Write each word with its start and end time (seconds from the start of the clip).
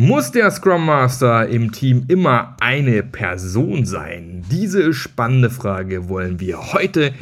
Muss 0.00 0.30
der 0.30 0.48
Scrum 0.52 0.86
Master 0.86 1.48
im 1.48 1.72
Team 1.72 2.04
immer 2.06 2.54
eine 2.60 3.02
Person 3.02 3.84
sein? 3.84 4.44
Diese 4.48 4.94
spannende 4.94 5.50
Frage 5.50 6.08
wollen 6.08 6.38
wir 6.38 6.72
heute 6.72 7.12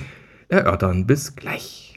erörtern. 0.51 1.07
Bis 1.07 1.35
gleich. 1.35 1.97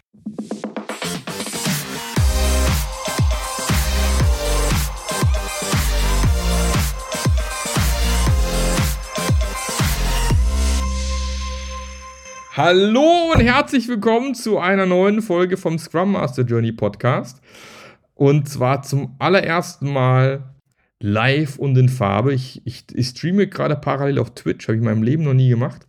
Hallo 12.55 13.33
und 13.33 13.41
herzlich 13.41 13.89
willkommen 13.89 14.33
zu 14.33 14.59
einer 14.59 14.85
neuen 14.85 15.21
Folge 15.21 15.57
vom 15.57 15.77
Scrum 15.77 16.13
Master 16.13 16.43
Journey 16.43 16.71
Podcast. 16.71 17.41
Und 18.15 18.47
zwar 18.47 18.81
zum 18.83 19.17
allerersten 19.19 19.91
Mal 19.91 20.55
live 20.99 21.57
und 21.57 21.77
in 21.77 21.89
Farbe. 21.89 22.33
Ich, 22.33 22.61
ich, 22.65 22.85
ich 22.93 23.07
streame 23.07 23.47
gerade 23.47 23.75
parallel 23.75 24.19
auf 24.19 24.33
Twitch, 24.35 24.67
habe 24.67 24.75
ich 24.75 24.81
in 24.81 24.85
meinem 24.85 25.03
Leben 25.03 25.23
noch 25.23 25.33
nie 25.33 25.49
gemacht. 25.49 25.87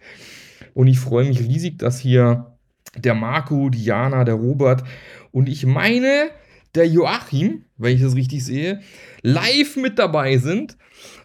Und 0.74 0.86
ich 0.86 0.98
freue 0.98 1.26
mich 1.26 1.40
riesig, 1.40 1.78
dass 1.78 1.98
hier 1.98 2.56
der 2.96 3.14
Marco, 3.14 3.70
Diana, 3.70 4.24
der 4.24 4.34
Robert 4.34 4.84
und 5.32 5.48
ich 5.48 5.66
meine, 5.66 6.30
der 6.74 6.86
Joachim, 6.86 7.64
wenn 7.76 7.94
ich 7.94 8.02
das 8.02 8.14
richtig 8.14 8.44
sehe, 8.44 8.80
live 9.22 9.76
mit 9.76 9.98
dabei 9.98 10.38
sind. 10.38 10.76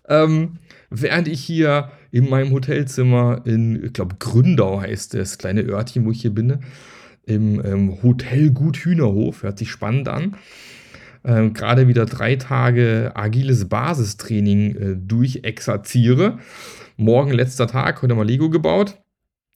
Ähm, 0.08 0.60
während 0.90 1.28
ich 1.28 1.42
hier 1.42 1.92
in 2.12 2.30
meinem 2.30 2.52
Hotelzimmer 2.52 3.42
in, 3.46 3.84
ich 3.84 3.94
glaube, 3.94 4.16
Gründau 4.20 4.82
heißt 4.82 5.14
das 5.14 5.38
kleine 5.38 5.62
Örtchen, 5.62 6.06
wo 6.06 6.12
ich 6.12 6.22
hier 6.22 6.34
bin, 6.34 6.60
im 7.26 7.64
ähm, 7.66 8.04
Hotel 8.04 8.52
Gut 8.52 8.78
Hühnerhof, 8.78 9.44
hört 9.44 9.58
sich 9.58 9.72
spannend 9.72 10.08
an 10.08 10.36
ähm, 11.26 11.54
gerade 11.54 11.88
wieder 11.88 12.06
drei 12.06 12.36
Tage 12.36 13.12
agiles 13.16 13.68
Basistraining 13.68 14.76
äh, 14.76 14.96
durchexerziere. 14.96 16.40
Morgen 16.98 17.32
letzter 17.32 17.68
Tag, 17.68 18.02
heute 18.02 18.16
mal 18.16 18.26
Lego 18.26 18.50
gebaut. 18.50 18.98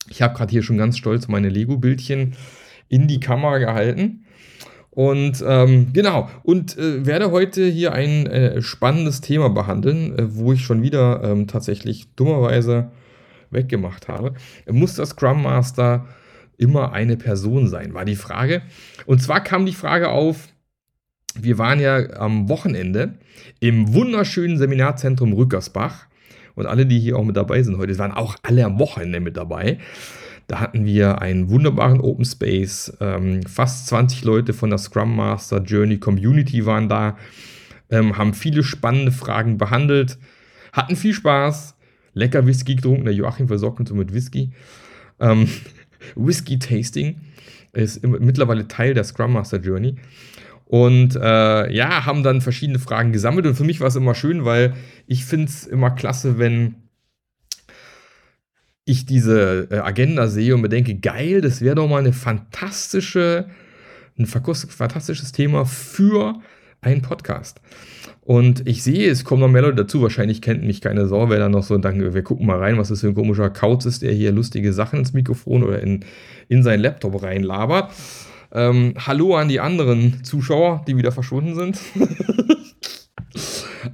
Ich 0.09 0.21
habe 0.21 0.35
gerade 0.35 0.51
hier 0.51 0.63
schon 0.63 0.77
ganz 0.77 0.97
stolz 0.97 1.27
meine 1.27 1.49
Lego-Bildchen 1.49 2.35
in 2.87 3.07
die 3.07 3.19
Kamera 3.19 3.59
gehalten. 3.59 4.25
Und 4.89 5.43
ähm, 5.47 5.93
genau, 5.93 6.29
und 6.43 6.77
äh, 6.77 7.05
werde 7.05 7.31
heute 7.31 7.65
hier 7.65 7.93
ein 7.93 8.25
äh, 8.25 8.61
spannendes 8.61 9.21
Thema 9.21 9.49
behandeln, 9.49 10.17
äh, 10.17 10.35
wo 10.35 10.51
ich 10.51 10.61
schon 10.61 10.81
wieder 10.81 11.23
ähm, 11.23 11.47
tatsächlich 11.47 12.13
dummerweise 12.15 12.91
weggemacht 13.51 14.07
habe. 14.07 14.33
Muss 14.69 14.95
das 14.95 15.09
Scrum 15.09 15.43
Master 15.43 16.07
immer 16.57 16.91
eine 16.91 17.17
Person 17.17 17.67
sein, 17.67 17.93
war 17.93 18.03
die 18.03 18.15
Frage. 18.15 18.63
Und 19.05 19.21
zwar 19.21 19.41
kam 19.43 19.65
die 19.65 19.73
Frage 19.73 20.09
auf, 20.09 20.49
wir 21.43 21.57
waren 21.57 21.79
ja 21.79 22.09
am 22.13 22.49
Wochenende 22.49 23.15
im 23.59 23.93
wunderschönen 23.93 24.57
Seminarzentrum 24.57 25.33
Rückersbach. 25.33 26.07
Und 26.55 26.65
alle, 26.65 26.85
die 26.85 26.99
hier 26.99 27.17
auch 27.17 27.23
mit 27.23 27.37
dabei 27.37 27.63
sind 27.63 27.77
heute, 27.77 27.97
waren 27.97 28.11
auch 28.11 28.35
alle 28.43 28.65
am 28.65 28.79
Wochenende 28.79 29.19
mit 29.19 29.37
dabei. 29.37 29.77
Da 30.47 30.59
hatten 30.59 30.83
wir 30.83 31.21
einen 31.21 31.49
wunderbaren 31.49 32.01
Open 32.01 32.25
Space. 32.25 32.91
Ähm, 32.99 33.43
fast 33.43 33.87
20 33.87 34.23
Leute 34.23 34.53
von 34.53 34.69
der 34.69 34.79
Scrum 34.79 35.15
Master 35.15 35.61
Journey 35.61 35.99
Community 35.99 36.65
waren 36.65 36.89
da, 36.89 37.17
ähm, 37.91 38.17
haben 38.17 38.33
viele 38.33 38.63
spannende 38.63 39.11
Fragen 39.11 39.57
behandelt, 39.57 40.17
hatten 40.73 40.95
viel 40.95 41.13
Spaß, 41.13 41.75
lecker 42.13 42.45
Whisky 42.47 42.75
getrunken. 42.75 43.05
Der 43.05 43.13
Joachim 43.13 43.47
versorgt 43.47 43.79
uns 43.79 43.91
mit 43.91 44.11
Whisky. 44.11 44.51
Ähm, 45.19 45.47
Whisky 46.15 46.57
Tasting 46.57 47.21
ist 47.73 48.03
mittlerweile 48.05 48.67
Teil 48.67 48.95
der 48.95 49.03
Scrum 49.03 49.33
Master 49.33 49.59
Journey. 49.59 49.95
Und 50.69 51.15
äh, 51.15 51.73
ja, 51.73 52.05
haben 52.05 52.21
dann 52.21 52.41
verschiedene 52.41 52.77
Fragen 52.77 53.11
gesammelt. 53.11 53.47
Und 53.47 53.55
für 53.55 53.63
mich 53.63 53.79
war 53.79 53.87
es 53.87 53.95
immer 53.95 54.13
schön, 54.13 54.45
weil 54.45 54.75
ich 55.07 55.25
finde 55.25 55.47
es 55.47 55.65
immer 55.65 55.89
klasse, 55.89 56.37
wenn 56.37 56.75
ich 58.85 59.07
diese 59.07 59.67
äh, 59.71 59.79
Agenda 59.79 60.27
sehe 60.27 60.53
und 60.53 60.61
mir 60.61 60.69
denke, 60.69 60.93
geil, 60.93 61.41
das 61.41 61.61
wäre 61.61 61.73
doch 61.73 61.89
mal 61.89 61.97
eine 61.97 62.13
fantastische, 62.13 63.47
ein 64.19 64.27
fantastisches 64.27 65.31
Thema 65.31 65.65
für 65.65 66.39
einen 66.81 67.01
Podcast. 67.01 67.61
Und 68.21 68.67
ich 68.67 68.83
sehe, 68.83 69.09
es 69.09 69.23
kommt 69.23 69.41
noch 69.41 69.47
mehr 69.47 69.63
Leute 69.63 69.77
dazu. 69.77 70.03
Wahrscheinlich 70.03 70.39
kennt 70.39 70.63
mich 70.63 70.81
keine 70.81 71.07
Sau, 71.07 71.31
wer 71.31 71.39
da 71.39 71.49
noch 71.49 71.63
so, 71.63 71.79
dann, 71.79 72.13
wir 72.13 72.21
gucken 72.21 72.45
mal 72.45 72.59
rein, 72.59 72.77
was 72.77 72.89
das 72.89 73.01
für 73.01 73.07
ein 73.07 73.15
komischer 73.15 73.49
Kauz 73.49 73.85
ist, 73.85 74.03
der 74.03 74.11
hier 74.13 74.31
lustige 74.31 74.71
Sachen 74.71 74.99
ins 74.99 75.13
Mikrofon 75.13 75.63
oder 75.63 75.81
in, 75.81 76.05
in 76.47 76.61
seinen 76.61 76.81
Laptop 76.81 77.23
reinlabert. 77.23 77.91
Ähm, 78.51 78.95
hallo 78.97 79.35
an 79.35 79.47
die 79.47 79.59
anderen 79.59 80.23
Zuschauer, 80.23 80.83
die 80.87 80.97
wieder 80.97 81.11
verschwunden 81.11 81.55
sind. 81.55 81.79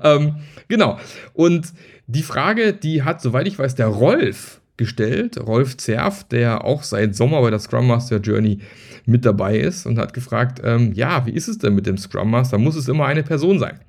ähm, 0.04 0.38
genau. 0.68 0.98
Und 1.34 1.74
die 2.08 2.24
Frage, 2.24 2.74
die 2.74 3.04
hat, 3.04 3.22
soweit 3.22 3.48
ich 3.48 3.60
weiß, 3.60 3.76
der 3.76 3.88
Rolf 3.88 4.62
gestellt, 4.78 5.40
Rolf 5.40 5.78
Zerf, 5.78 6.24
der 6.26 6.64
auch 6.64 6.84
seit 6.84 7.16
Sommer 7.16 7.42
bei 7.42 7.50
der 7.50 7.60
Scrum 7.60 7.88
Master 7.88 8.18
Journey 8.18 8.60
mit 9.06 9.26
dabei 9.26 9.58
ist 9.58 9.86
und 9.86 9.98
hat 9.98 10.14
gefragt, 10.14 10.62
ähm, 10.64 10.94
ja, 10.94 11.26
wie 11.26 11.32
ist 11.32 11.48
es 11.48 11.58
denn 11.58 11.76
mit 11.76 11.86
dem 11.86 11.98
Scrum 11.98 12.32
Master? 12.32 12.58
Muss 12.58 12.76
es 12.76 12.88
immer 12.88 13.06
eine 13.06 13.24
Person 13.24 13.60
sein? 13.60 13.80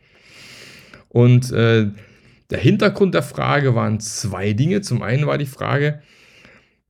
Und 1.09 1.53
äh, 1.53 1.89
der 2.51 2.59
Hintergrund 2.59 3.15
der 3.15 3.23
Frage 3.23 3.75
waren 3.75 4.01
zwei 4.01 4.53
Dinge. 4.53 4.81
Zum 4.81 5.03
einen 5.03 5.27
war 5.27 5.39
die 5.39 5.47
Frage, 5.47 6.01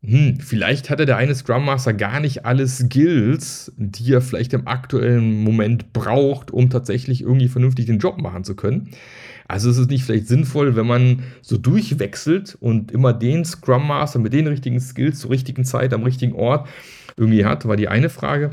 hm, 0.02 0.38
vielleicht 0.40 0.90
hatte 0.90 1.06
der 1.06 1.16
eine 1.16 1.34
Scrum 1.34 1.64
Master 1.64 1.92
gar 1.92 2.20
nicht 2.20 2.44
alle 2.44 2.68
Skills, 2.68 3.72
die 3.76 4.12
er 4.12 4.20
vielleicht 4.20 4.52
im 4.52 4.66
aktuellen 4.68 5.42
Moment 5.42 5.92
braucht, 5.92 6.50
um 6.50 6.70
tatsächlich 6.70 7.22
irgendwie 7.22 7.48
vernünftig 7.48 7.86
den 7.86 7.98
Job 7.98 8.18
machen 8.18 8.44
zu 8.44 8.54
können. 8.54 8.90
Also 9.48 9.70
ist 9.70 9.78
es 9.78 9.88
nicht 9.88 10.04
vielleicht 10.04 10.28
sinnvoll, 10.28 10.76
wenn 10.76 10.86
man 10.86 11.22
so 11.40 11.56
durchwechselt 11.56 12.56
und 12.60 12.90
immer 12.90 13.12
den 13.12 13.44
Scrum 13.44 13.86
Master 13.86 14.18
mit 14.18 14.32
den 14.32 14.46
richtigen 14.46 14.80
Skills 14.80 15.20
zur 15.20 15.30
richtigen 15.30 15.64
Zeit 15.64 15.94
am 15.94 16.02
richtigen 16.02 16.34
Ort 16.34 16.68
irgendwie 17.16 17.44
hat, 17.44 17.66
war 17.66 17.76
die 17.76 17.88
eine 17.88 18.10
Frage. 18.10 18.50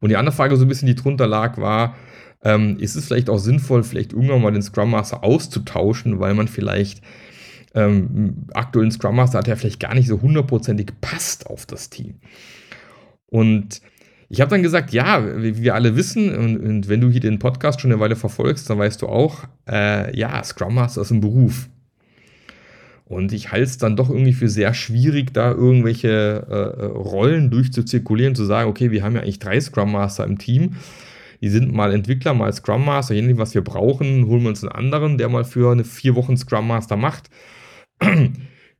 Und 0.00 0.10
die 0.10 0.16
andere 0.16 0.34
Frage, 0.34 0.56
so 0.56 0.64
ein 0.64 0.68
bisschen 0.68 0.88
die 0.88 0.94
drunter 0.94 1.26
lag, 1.26 1.58
war, 1.58 1.96
ähm, 2.42 2.78
ist 2.78 2.96
es 2.96 3.06
vielleicht 3.06 3.30
auch 3.30 3.38
sinnvoll, 3.38 3.82
vielleicht 3.82 4.12
irgendwann 4.12 4.42
mal 4.42 4.52
den 4.52 4.62
Scrum 4.62 4.90
Master 4.90 5.24
auszutauschen, 5.24 6.20
weil 6.20 6.34
man 6.34 6.48
vielleicht 6.48 7.02
ähm, 7.76 8.46
aktuellen 8.54 8.90
Scrum 8.90 9.16
Master 9.16 9.38
hat 9.38 9.48
er 9.48 9.56
vielleicht 9.56 9.80
gar 9.80 9.94
nicht 9.94 10.08
so 10.08 10.20
hundertprozentig 10.20 10.92
passt 11.00 11.46
auf 11.46 11.66
das 11.66 11.90
Team. 11.90 12.14
Und 13.26 13.82
ich 14.28 14.40
habe 14.40 14.50
dann 14.50 14.62
gesagt, 14.62 14.92
ja, 14.92 15.22
wie 15.40 15.62
wir 15.62 15.74
alle 15.74 15.94
wissen, 15.94 16.34
und, 16.34 16.56
und, 16.56 16.88
wenn 16.88 17.00
du 17.00 17.10
hier 17.10 17.20
den 17.20 17.38
Podcast 17.38 17.80
schon 17.80 17.92
eine 17.92 18.00
Weile 18.00 18.16
verfolgst, 18.16 18.68
dann 18.68 18.78
weißt 18.78 19.02
du 19.02 19.06
auch, 19.06 19.44
äh, 19.68 20.16
ja, 20.18 20.42
Scrum 20.42 20.74
Master 20.74 21.02
ist 21.02 21.10
ein 21.10 21.20
Beruf. 21.20 21.68
Und 23.04 23.32
ich 23.32 23.52
halte 23.52 23.64
es 23.64 23.78
dann 23.78 23.94
doch 23.94 24.10
irgendwie 24.10 24.32
für 24.32 24.48
sehr 24.48 24.74
schwierig, 24.74 25.32
da 25.32 25.52
irgendwelche 25.52 26.08
äh, 26.08 26.84
Rollen 26.86 27.50
durchzuzirkulieren, 27.50 28.34
zu 28.34 28.44
sagen, 28.44 28.68
okay, 28.68 28.90
wir 28.90 29.04
haben 29.04 29.14
ja 29.14 29.20
eigentlich 29.20 29.38
drei 29.38 29.60
Scrum 29.60 29.92
Master 29.92 30.24
im 30.24 30.38
Team. 30.38 30.74
Die 31.40 31.48
sind 31.48 31.72
mal 31.72 31.92
Entwickler, 31.92 32.34
mal 32.34 32.52
Scrum 32.52 32.84
Master. 32.84 33.14
Je 33.14 33.22
nachdem, 33.22 33.38
was 33.38 33.54
wir 33.54 33.62
brauchen, 33.62 34.26
holen 34.26 34.42
wir 34.42 34.48
uns 34.48 34.64
einen 34.64 34.72
anderen, 34.72 35.18
der 35.18 35.28
mal 35.28 35.44
für 35.44 35.70
eine 35.70 35.84
vier 35.84 36.16
Wochen 36.16 36.36
Scrum 36.36 36.66
Master 36.66 36.96
macht. 36.96 37.30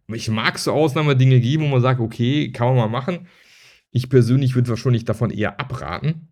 Ich 0.09 0.29
mag 0.31 0.59
so 0.59 0.73
Ausnahmedinge 0.73 1.41
geben, 1.41 1.65
wo 1.65 1.69
man 1.69 1.83
sagt, 1.83 2.01
okay, 2.01 2.53
kann 2.53 2.69
man 2.69 2.77
mal 2.77 2.89
machen. 2.89 3.27
Ich 3.91 4.09
persönlich 4.09 4.55
würde 4.55 4.69
wahrscheinlich 4.69 5.05
davon 5.05 5.31
eher 5.31 5.59
abraten, 5.59 6.29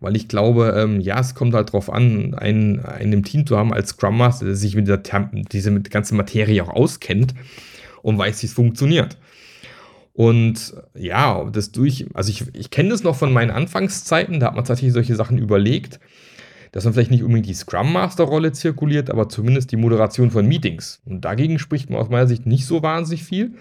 weil 0.00 0.16
ich 0.16 0.28
glaube, 0.28 0.74
ähm, 0.76 1.00
ja, 1.00 1.18
es 1.20 1.34
kommt 1.34 1.54
halt 1.54 1.68
darauf 1.68 1.90
an, 1.90 2.34
einen, 2.34 2.80
einen 2.80 3.12
im 3.12 3.24
Team 3.24 3.46
zu 3.46 3.56
haben 3.56 3.72
als 3.72 3.90
Scrum 3.90 4.18
Master, 4.18 4.44
der 4.44 4.54
sich 4.54 4.74
mit 4.74 4.86
dieser, 4.86 5.00
diese 5.52 5.70
mit 5.70 5.90
ganzen 5.90 6.16
Materie 6.16 6.62
auch 6.62 6.68
auskennt 6.68 7.34
und 8.02 8.18
weiß, 8.18 8.42
wie 8.42 8.46
es 8.46 8.52
funktioniert. 8.52 9.16
Und 10.12 10.74
ja, 10.94 11.44
das 11.44 11.70
durch, 11.70 12.06
also 12.12 12.30
ich, 12.30 12.44
ich 12.52 12.70
kenne 12.70 12.88
das 12.88 13.04
noch 13.04 13.16
von 13.16 13.32
meinen 13.32 13.52
Anfangszeiten, 13.52 14.40
da 14.40 14.46
hat 14.46 14.56
man 14.56 14.64
tatsächlich 14.64 14.92
solche 14.92 15.14
Sachen 15.14 15.38
überlegt 15.38 16.00
dass 16.72 16.84
man 16.84 16.94
vielleicht 16.94 17.10
nicht 17.10 17.22
unbedingt 17.22 17.46
die 17.46 17.54
Scrum 17.54 17.92
Master 17.92 18.24
Rolle 18.24 18.52
zirkuliert, 18.52 19.10
aber 19.10 19.28
zumindest 19.28 19.72
die 19.72 19.76
Moderation 19.76 20.30
von 20.30 20.46
Meetings. 20.46 21.00
Und 21.04 21.24
dagegen 21.24 21.58
spricht 21.58 21.90
man 21.90 22.00
aus 22.00 22.08
meiner 22.08 22.26
Sicht 22.26 22.46
nicht 22.46 22.66
so 22.66 22.82
wahnsinnig 22.82 23.24
viel. 23.24 23.54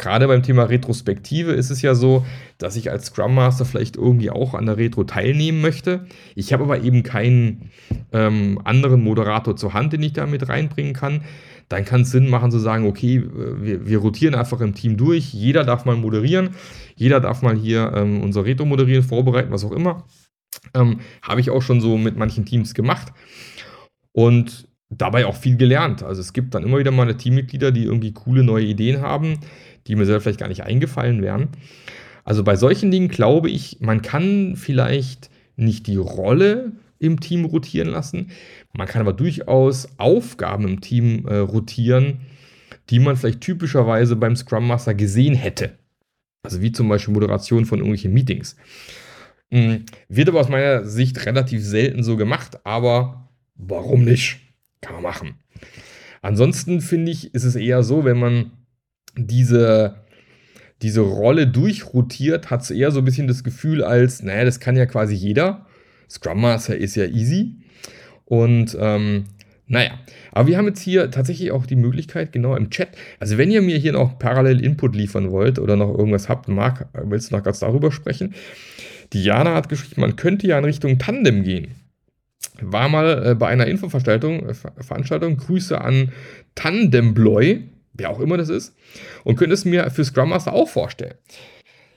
Gerade 0.00 0.26
beim 0.28 0.42
Thema 0.42 0.62
Retrospektive 0.62 1.52
ist 1.52 1.68
es 1.68 1.82
ja 1.82 1.94
so, 1.94 2.24
dass 2.56 2.76
ich 2.76 2.90
als 2.90 3.06
Scrum 3.06 3.34
Master 3.34 3.66
vielleicht 3.66 3.96
irgendwie 3.96 4.30
auch 4.30 4.54
an 4.54 4.64
der 4.64 4.78
Retro 4.78 5.04
teilnehmen 5.04 5.60
möchte. 5.60 6.06
Ich 6.34 6.54
habe 6.54 6.64
aber 6.64 6.80
eben 6.82 7.02
keinen 7.02 7.70
ähm, 8.10 8.58
anderen 8.64 9.04
Moderator 9.04 9.56
zur 9.56 9.74
Hand, 9.74 9.92
den 9.92 10.02
ich 10.02 10.14
da 10.14 10.24
mit 10.24 10.48
reinbringen 10.48 10.94
kann. 10.94 11.20
Dann 11.68 11.84
kann 11.84 12.00
es 12.00 12.12
Sinn 12.12 12.30
machen 12.30 12.50
zu 12.50 12.58
sagen, 12.58 12.86
okay, 12.86 13.22
wir, 13.60 13.86
wir, 13.86 13.98
rotieren 13.98 14.34
einfach 14.34 14.62
im 14.62 14.74
Team 14.74 14.96
durch. 14.96 15.34
Jeder 15.34 15.64
darf 15.64 15.84
mal 15.84 15.96
moderieren. 15.96 16.50
Jeder 16.96 17.20
darf 17.20 17.42
mal 17.42 17.56
hier 17.56 17.92
ähm, 17.94 18.22
unser 18.22 18.46
Retro 18.46 18.64
moderieren, 18.64 19.04
vorbereiten, 19.04 19.52
was 19.52 19.64
auch 19.64 19.72
immer. 19.72 20.04
Ähm, 20.74 21.00
Habe 21.22 21.40
ich 21.40 21.50
auch 21.50 21.62
schon 21.62 21.80
so 21.80 21.96
mit 21.96 22.16
manchen 22.16 22.44
Teams 22.44 22.74
gemacht 22.74 23.12
und 24.12 24.68
dabei 24.90 25.26
auch 25.26 25.36
viel 25.36 25.56
gelernt. 25.56 26.02
Also 26.02 26.20
es 26.20 26.32
gibt 26.32 26.54
dann 26.54 26.64
immer 26.64 26.78
wieder 26.78 26.90
mal 26.90 27.14
Teammitglieder, 27.16 27.70
die 27.70 27.84
irgendwie 27.84 28.12
coole 28.12 28.42
neue 28.42 28.64
Ideen 28.64 29.00
haben, 29.00 29.38
die 29.86 29.96
mir 29.96 30.04
selber 30.04 30.20
vielleicht 30.20 30.40
gar 30.40 30.48
nicht 30.48 30.64
eingefallen 30.64 31.22
wären. 31.22 31.48
Also 32.24 32.44
bei 32.44 32.56
solchen 32.56 32.90
Dingen 32.90 33.08
glaube 33.08 33.50
ich, 33.50 33.78
man 33.80 34.02
kann 34.02 34.56
vielleicht 34.56 35.30
nicht 35.56 35.86
die 35.86 35.96
Rolle 35.96 36.72
im 36.98 37.20
Team 37.20 37.44
rotieren 37.44 37.88
lassen. 37.88 38.30
Man 38.72 38.86
kann 38.86 39.00
aber 39.00 39.12
durchaus 39.12 39.88
Aufgaben 39.98 40.68
im 40.68 40.80
Team 40.80 41.26
äh, 41.26 41.36
rotieren, 41.36 42.20
die 42.90 42.98
man 42.98 43.16
vielleicht 43.16 43.40
typischerweise 43.40 44.16
beim 44.16 44.36
Scrum 44.36 44.66
Master 44.66 44.94
gesehen 44.94 45.34
hätte. 45.34 45.72
Also 46.42 46.60
wie 46.60 46.72
zum 46.72 46.88
Beispiel 46.88 47.14
Moderation 47.14 47.64
von 47.64 47.78
irgendwelchen 47.78 48.12
Meetings. 48.12 48.56
Mhm. 49.50 49.84
Wird 50.08 50.28
aber 50.28 50.40
aus 50.40 50.48
meiner 50.48 50.84
Sicht 50.84 51.26
relativ 51.26 51.64
selten 51.64 52.02
so 52.02 52.16
gemacht, 52.16 52.58
aber 52.64 53.28
warum 53.56 54.04
nicht? 54.04 54.38
Kann 54.80 54.94
man 54.94 55.02
machen. 55.02 55.34
Ansonsten 56.22 56.80
finde 56.80 57.12
ich, 57.12 57.34
ist 57.34 57.44
es 57.44 57.56
eher 57.56 57.82
so, 57.82 58.04
wenn 58.04 58.18
man 58.18 58.52
diese, 59.16 59.96
diese 60.82 61.00
Rolle 61.00 61.46
durchrotiert, 61.46 62.50
hat 62.50 62.62
es 62.62 62.70
eher 62.70 62.90
so 62.90 63.00
ein 63.00 63.04
bisschen 63.04 63.26
das 63.26 63.44
Gefühl, 63.44 63.82
als, 63.82 64.22
naja, 64.22 64.44
das 64.44 64.60
kann 64.60 64.76
ja 64.76 64.86
quasi 64.86 65.14
jeder. 65.14 65.66
Scrum 66.08 66.40
Master 66.40 66.76
ist 66.76 66.96
ja 66.96 67.06
easy. 67.06 67.56
Und 68.24 68.76
ähm, 68.78 69.24
naja, 69.66 69.92
aber 70.32 70.48
wir 70.48 70.58
haben 70.58 70.66
jetzt 70.66 70.82
hier 70.82 71.10
tatsächlich 71.10 71.52
auch 71.52 71.64
die 71.64 71.76
Möglichkeit, 71.76 72.32
genau 72.32 72.56
im 72.56 72.70
Chat, 72.70 72.88
also 73.20 73.38
wenn 73.38 73.50
ihr 73.50 73.62
mir 73.62 73.78
hier 73.78 73.92
noch 73.92 74.18
parallel 74.18 74.64
Input 74.64 74.96
liefern 74.96 75.30
wollt 75.30 75.60
oder 75.60 75.76
noch 75.76 75.96
irgendwas 75.96 76.28
habt, 76.28 76.48
Marc, 76.48 76.88
willst 76.92 77.30
du 77.30 77.36
noch 77.36 77.44
ganz 77.44 77.60
darüber 77.60 77.92
sprechen? 77.92 78.34
Diana 79.12 79.54
hat 79.54 79.68
geschrieben, 79.68 80.00
man 80.00 80.16
könnte 80.16 80.46
ja 80.46 80.58
in 80.58 80.64
Richtung 80.64 80.98
Tandem 80.98 81.42
gehen. 81.42 81.74
War 82.60 82.88
mal 82.88 83.26
äh, 83.26 83.34
bei 83.34 83.48
einer 83.48 83.66
Infoveranstaltung, 83.66 84.48
äh, 84.48 84.54
Veranstaltung, 84.54 85.36
Grüße 85.36 85.80
an 85.80 86.12
Tandembloy, 86.54 87.64
wer 87.92 88.10
auch 88.10 88.20
immer 88.20 88.36
das 88.36 88.48
ist, 88.48 88.74
und 89.24 89.36
könnte 89.36 89.54
es 89.54 89.64
mir 89.64 89.90
für 89.90 90.04
Scrum 90.04 90.30
Master 90.30 90.52
auch 90.52 90.68
vorstellen. 90.68 91.14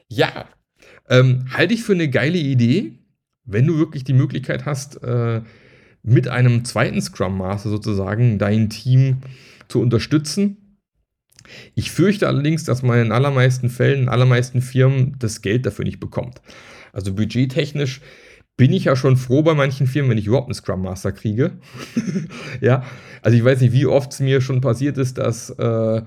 Ja, 0.07 0.47
ähm, 1.09 1.45
halte 1.51 1.73
ich 1.73 1.83
für 1.83 1.93
eine 1.93 2.09
geile 2.09 2.37
Idee, 2.37 2.93
wenn 3.45 3.67
du 3.67 3.77
wirklich 3.77 4.03
die 4.03 4.13
Möglichkeit 4.13 4.65
hast, 4.65 5.03
äh, 5.03 5.41
mit 6.01 6.27
einem 6.27 6.65
zweiten 6.65 7.01
Scrum 7.01 7.37
Master 7.37 7.69
sozusagen 7.69 8.37
dein 8.37 8.69
Team 8.69 9.17
zu 9.67 9.81
unterstützen. 9.81 10.77
Ich 11.75 11.91
fürchte 11.91 12.27
allerdings, 12.27 12.63
dass 12.63 12.83
man 12.83 12.99
in 12.99 13.11
allermeisten 13.11 13.69
Fällen, 13.69 14.03
in 14.03 14.09
allermeisten 14.09 14.61
Firmen 14.61 15.15
das 15.19 15.41
Geld 15.41 15.65
dafür 15.65 15.85
nicht 15.85 15.99
bekommt. 15.99 16.41
Also 16.93 17.13
budgettechnisch 17.13 17.99
bin 18.55 18.71
ich 18.71 18.85
ja 18.85 18.95
schon 18.95 19.17
froh 19.17 19.41
bei 19.41 19.55
manchen 19.55 19.87
Firmen, 19.87 20.11
wenn 20.11 20.17
ich 20.17 20.27
überhaupt 20.27 20.47
einen 20.47 20.53
Scrum 20.53 20.83
Master 20.83 21.11
kriege. 21.11 21.53
ja, 22.61 22.83
also 23.21 23.35
ich 23.35 23.43
weiß 23.43 23.61
nicht, 23.61 23.73
wie 23.73 23.87
oft 23.87 24.13
es 24.13 24.19
mir 24.19 24.41
schon 24.41 24.61
passiert 24.61 24.97
ist, 24.97 25.17
dass, 25.17 25.49
äh, 25.49 26.01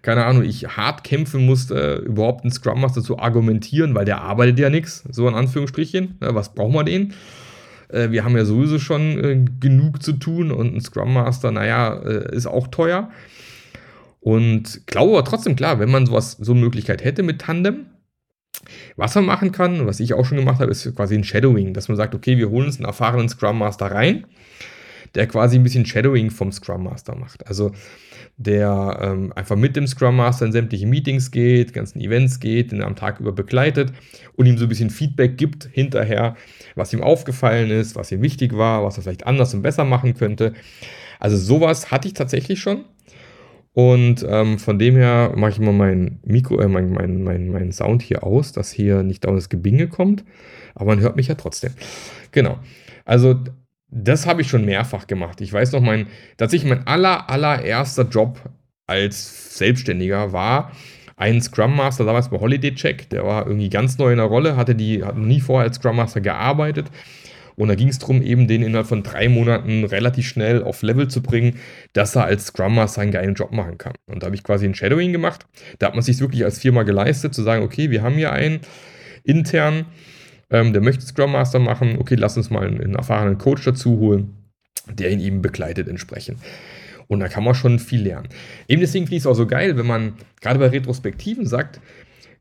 keine 0.00 0.24
Ahnung, 0.24 0.44
ich 0.44 0.68
hart 0.76 1.02
kämpfen 1.02 1.44
musste, 1.44 1.96
überhaupt 2.06 2.44
einen 2.44 2.52
Scrum 2.52 2.80
Master 2.80 3.02
zu 3.02 3.18
argumentieren, 3.18 3.94
weil 3.94 4.04
der 4.04 4.20
arbeitet 4.20 4.60
ja 4.60 4.70
nichts, 4.70 5.04
so 5.10 5.28
in 5.28 5.34
Anführungsstrichen. 5.34 6.18
Ja, 6.22 6.34
was 6.34 6.54
brauchen 6.54 6.74
wir 6.74 6.84
den? 6.84 7.14
Äh, 7.88 8.10
wir 8.10 8.24
haben 8.24 8.36
ja 8.36 8.44
sowieso 8.44 8.78
schon 8.78 9.18
äh, 9.18 9.44
genug 9.58 10.02
zu 10.02 10.12
tun 10.12 10.52
und 10.52 10.74
ein 10.74 10.80
Scrum 10.80 11.12
Master, 11.12 11.50
naja, 11.50 11.94
äh, 11.94 12.34
ist 12.34 12.46
auch 12.46 12.68
teuer. 12.68 13.10
Und 14.20 14.86
glaube 14.86 15.18
aber 15.18 15.24
trotzdem, 15.24 15.56
klar, 15.56 15.80
wenn 15.80 15.90
man 15.90 16.06
sowas, 16.06 16.36
so 16.40 16.52
eine 16.52 16.60
Möglichkeit 16.60 17.02
hätte 17.02 17.24
mit 17.24 17.40
Tandem, 17.40 17.86
was 18.96 19.14
man 19.14 19.24
machen 19.24 19.52
kann, 19.52 19.86
was 19.86 20.00
ich 20.00 20.14
auch 20.14 20.24
schon 20.24 20.38
gemacht 20.38 20.60
habe, 20.60 20.70
ist 20.70 20.94
quasi 20.94 21.14
ein 21.14 21.24
Shadowing, 21.24 21.74
dass 21.74 21.88
man 21.88 21.96
sagt, 21.96 22.14
okay, 22.14 22.38
wir 22.38 22.50
holen 22.50 22.66
uns 22.66 22.76
einen 22.76 22.86
erfahrenen 22.86 23.28
Scrum 23.28 23.58
Master 23.58 23.86
rein, 23.86 24.26
der 25.14 25.26
quasi 25.26 25.56
ein 25.56 25.62
bisschen 25.62 25.86
Shadowing 25.86 26.30
vom 26.30 26.52
Scrum 26.52 26.84
Master 26.84 27.14
macht. 27.14 27.46
Also 27.46 27.72
der 28.36 28.98
ähm, 29.00 29.32
einfach 29.34 29.56
mit 29.56 29.76
dem 29.76 29.86
Scrum 29.86 30.16
Master 30.16 30.46
in 30.46 30.52
sämtliche 30.52 30.86
Meetings 30.86 31.30
geht, 31.30 31.72
ganzen 31.72 32.00
Events 32.00 32.40
geht, 32.40 32.72
den 32.72 32.82
am 32.82 32.96
Tag 32.96 33.20
über 33.20 33.32
begleitet 33.32 33.92
und 34.36 34.46
ihm 34.46 34.58
so 34.58 34.64
ein 34.64 34.68
bisschen 34.68 34.90
Feedback 34.90 35.36
gibt 35.36 35.68
hinterher, 35.70 36.36
was 36.74 36.92
ihm 36.92 37.02
aufgefallen 37.02 37.70
ist, 37.70 37.94
was 37.94 38.10
ihm 38.10 38.22
wichtig 38.22 38.56
war, 38.56 38.84
was 38.84 38.96
er 38.96 39.02
vielleicht 39.02 39.26
anders 39.26 39.54
und 39.54 39.62
besser 39.62 39.84
machen 39.84 40.14
könnte. 40.14 40.54
Also 41.20 41.36
sowas 41.36 41.90
hatte 41.90 42.08
ich 42.08 42.14
tatsächlich 42.14 42.60
schon. 42.60 42.84
Und 43.74 44.24
ähm, 44.28 44.58
von 44.58 44.78
dem 44.78 44.96
her 44.96 45.32
mache 45.34 45.52
ich 45.52 45.58
mal 45.58 45.72
mein 45.72 46.20
Mikro, 46.24 46.60
äh, 46.60 46.68
mein, 46.68 46.92
mein, 46.92 47.22
mein, 47.22 47.48
mein 47.48 47.72
Sound 47.72 48.02
hier 48.02 48.22
aus, 48.22 48.52
dass 48.52 48.70
hier 48.70 49.02
nicht 49.02 49.24
dauernd 49.24 49.38
das 49.38 49.48
Gebinge 49.48 49.88
kommt. 49.88 50.24
Aber 50.74 50.86
man 50.94 51.00
hört 51.00 51.16
mich 51.16 51.28
ja 51.28 51.34
trotzdem. 51.34 51.72
Genau. 52.32 52.58
Also, 53.04 53.40
das 53.88 54.26
habe 54.26 54.42
ich 54.42 54.48
schon 54.48 54.64
mehrfach 54.64 55.06
gemacht. 55.06 55.40
Ich 55.40 55.52
weiß 55.52 55.72
noch, 55.72 55.80
mein, 55.80 56.06
tatsächlich 56.36 56.70
mein 56.70 56.86
aller, 56.86 57.30
allererster 57.30 58.08
Job 58.08 58.38
als 58.86 59.56
Selbstständiger 59.56 60.32
war 60.32 60.72
ein 61.16 61.40
Scrum 61.40 61.76
Master, 61.76 62.04
damals 62.04 62.30
bei 62.30 62.38
Holiday 62.38 62.74
Check. 62.74 63.08
Der 63.10 63.24
war 63.24 63.46
irgendwie 63.46 63.68
ganz 63.70 63.96
neu 63.96 64.10
in 64.12 64.18
der 64.18 64.26
Rolle, 64.26 64.56
hatte 64.56 64.74
die, 64.74 65.04
hat 65.04 65.16
nie 65.16 65.40
vorher 65.40 65.68
als 65.68 65.76
Scrum 65.76 65.96
Master 65.96 66.20
gearbeitet 66.20 66.90
und 67.62 67.68
da 67.68 67.76
ging 67.76 67.88
es 67.88 68.00
darum, 68.00 68.22
eben 68.22 68.48
den 68.48 68.60
innerhalb 68.62 68.88
von 68.88 69.04
drei 69.04 69.28
Monaten 69.28 69.84
relativ 69.84 70.26
schnell 70.26 70.64
auf 70.64 70.82
Level 70.82 71.06
zu 71.06 71.22
bringen, 71.22 71.60
dass 71.92 72.16
er 72.16 72.24
als 72.24 72.46
Scrum 72.46 72.74
Master 72.74 73.02
einen 73.02 73.12
geilen 73.12 73.34
Job 73.34 73.52
machen 73.52 73.78
kann. 73.78 73.92
Und 74.06 74.22
da 74.22 74.26
habe 74.26 74.34
ich 74.34 74.42
quasi 74.42 74.66
ein 74.66 74.74
Shadowing 74.74 75.12
gemacht. 75.12 75.46
Da 75.78 75.86
hat 75.86 75.94
man 75.94 76.02
sich 76.02 76.18
wirklich 76.18 76.42
als 76.44 76.58
Firma 76.58 76.82
geleistet, 76.82 77.34
zu 77.34 77.42
sagen, 77.44 77.62
okay, 77.62 77.90
wir 77.92 78.02
haben 78.02 78.16
hier 78.16 78.32
einen 78.32 78.62
intern, 79.22 79.86
ähm, 80.50 80.72
der 80.72 80.82
möchte 80.82 81.06
Scrum 81.06 81.30
Master 81.30 81.60
machen. 81.60 81.98
Okay, 82.00 82.16
lass 82.16 82.36
uns 82.36 82.50
mal 82.50 82.66
einen, 82.66 82.80
einen 82.80 82.96
erfahrenen 82.96 83.38
Coach 83.38 83.64
dazu 83.64 83.96
holen, 84.00 84.34
der 84.92 85.12
ihn 85.12 85.20
eben 85.20 85.40
begleitet 85.40 85.86
entsprechend. 85.86 86.38
Und 87.06 87.20
da 87.20 87.28
kann 87.28 87.44
man 87.44 87.54
schon 87.54 87.78
viel 87.78 88.02
lernen. 88.02 88.28
Eben 88.66 88.80
deswegen 88.80 89.06
finde 89.06 89.18
ich 89.18 89.22
es 89.22 89.26
auch 89.28 89.34
so 89.34 89.46
geil, 89.46 89.76
wenn 89.76 89.86
man 89.86 90.14
gerade 90.40 90.58
bei 90.58 90.66
Retrospektiven 90.66 91.46
sagt, 91.46 91.80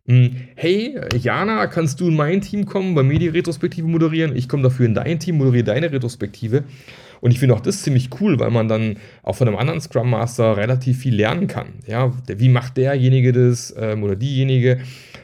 hey, 0.07 0.99
Jana, 1.19 1.67
kannst 1.67 1.99
du 1.99 2.07
in 2.07 2.15
mein 2.15 2.41
Team 2.41 2.65
kommen, 2.65 2.95
bei 2.95 3.03
mir 3.03 3.19
die 3.19 3.27
Retrospektive 3.27 3.87
moderieren? 3.87 4.35
Ich 4.35 4.49
komme 4.49 4.63
dafür 4.63 4.85
in 4.85 4.93
dein 4.93 5.19
Team, 5.19 5.37
moderiere 5.37 5.63
deine 5.63 5.91
Retrospektive. 5.91 6.63
Und 7.21 7.31
ich 7.31 7.39
finde 7.39 7.53
auch 7.53 7.59
das 7.61 7.83
ziemlich 7.83 8.09
cool, 8.19 8.39
weil 8.39 8.49
man 8.49 8.67
dann 8.67 8.97
auch 9.21 9.35
von 9.35 9.47
einem 9.47 9.57
anderen 9.57 9.79
Scrum 9.79 10.09
Master 10.09 10.57
relativ 10.57 10.97
viel 10.97 11.15
lernen 11.15 11.47
kann. 11.47 11.67
Ja, 11.85 12.11
wie 12.27 12.49
macht 12.49 12.77
derjenige 12.77 13.31
das 13.31 13.73
ähm, 13.77 14.03
oder 14.03 14.15
diejenige? 14.15 14.79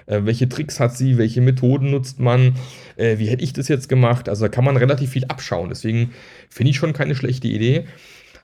Äh, 0.05 0.21
welche 0.23 0.47
Tricks 0.47 0.79
hat 0.79 0.95
sie? 0.95 1.17
Welche 1.17 1.41
Methoden 1.41 1.89
nutzt 1.89 2.19
man? 2.19 2.55
Äh, 2.97 3.17
wie 3.17 3.27
hätte 3.27 3.43
ich 3.43 3.53
das 3.53 3.67
jetzt 3.67 3.89
gemacht? 3.89 4.29
Also 4.29 4.45
da 4.45 4.49
kann 4.49 4.63
man 4.63 4.77
relativ 4.77 5.09
viel 5.09 5.25
abschauen. 5.25 5.69
Deswegen 5.69 6.11
finde 6.49 6.69
ich 6.69 6.77
schon 6.77 6.93
keine 6.93 7.15
schlechte 7.15 7.47
Idee 7.47 7.85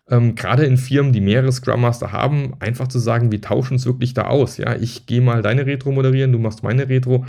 ähm, 0.10 0.36
gerade 0.36 0.66
in 0.66 0.78
Firmen, 0.78 1.14
die 1.14 1.22
mehrere 1.22 1.52
Scrum 1.52 1.82
Master 1.82 2.12
haben, 2.12 2.56
einfach 2.60 2.88
zu 2.88 3.00
sagen, 3.00 3.32
wir 3.32 3.42
tauschen 3.42 3.76
es 3.76 3.86
wirklich 3.86 4.14
da 4.14 4.24
aus. 4.24 4.58
Ja, 4.58 4.76
ich 4.76 5.06
gehe 5.06 5.22
mal 5.22 5.42
deine 5.42 5.66
Retro 5.66 5.92
moderieren, 5.92 6.32
du 6.32 6.40
machst 6.40 6.64
meine 6.64 6.90
Retro. 6.90 7.26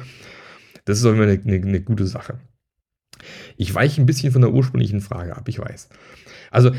Das 0.85 0.99
ist 0.99 1.07
auch 1.07 1.13
immer 1.13 1.25
eine, 1.25 1.41
eine, 1.45 1.57
eine 1.57 1.81
gute 1.81 2.07
Sache. 2.07 2.39
Ich 3.57 3.75
weiche 3.75 4.03
ein 4.03 4.07
bisschen 4.07 4.33
von 4.33 4.43
der 4.43 4.53
ursprünglichen 4.53 5.01
Frage 5.01 5.37
ab, 5.37 5.49
ich 5.49 5.59
weiß. 5.59 5.89
Also 6.51 6.73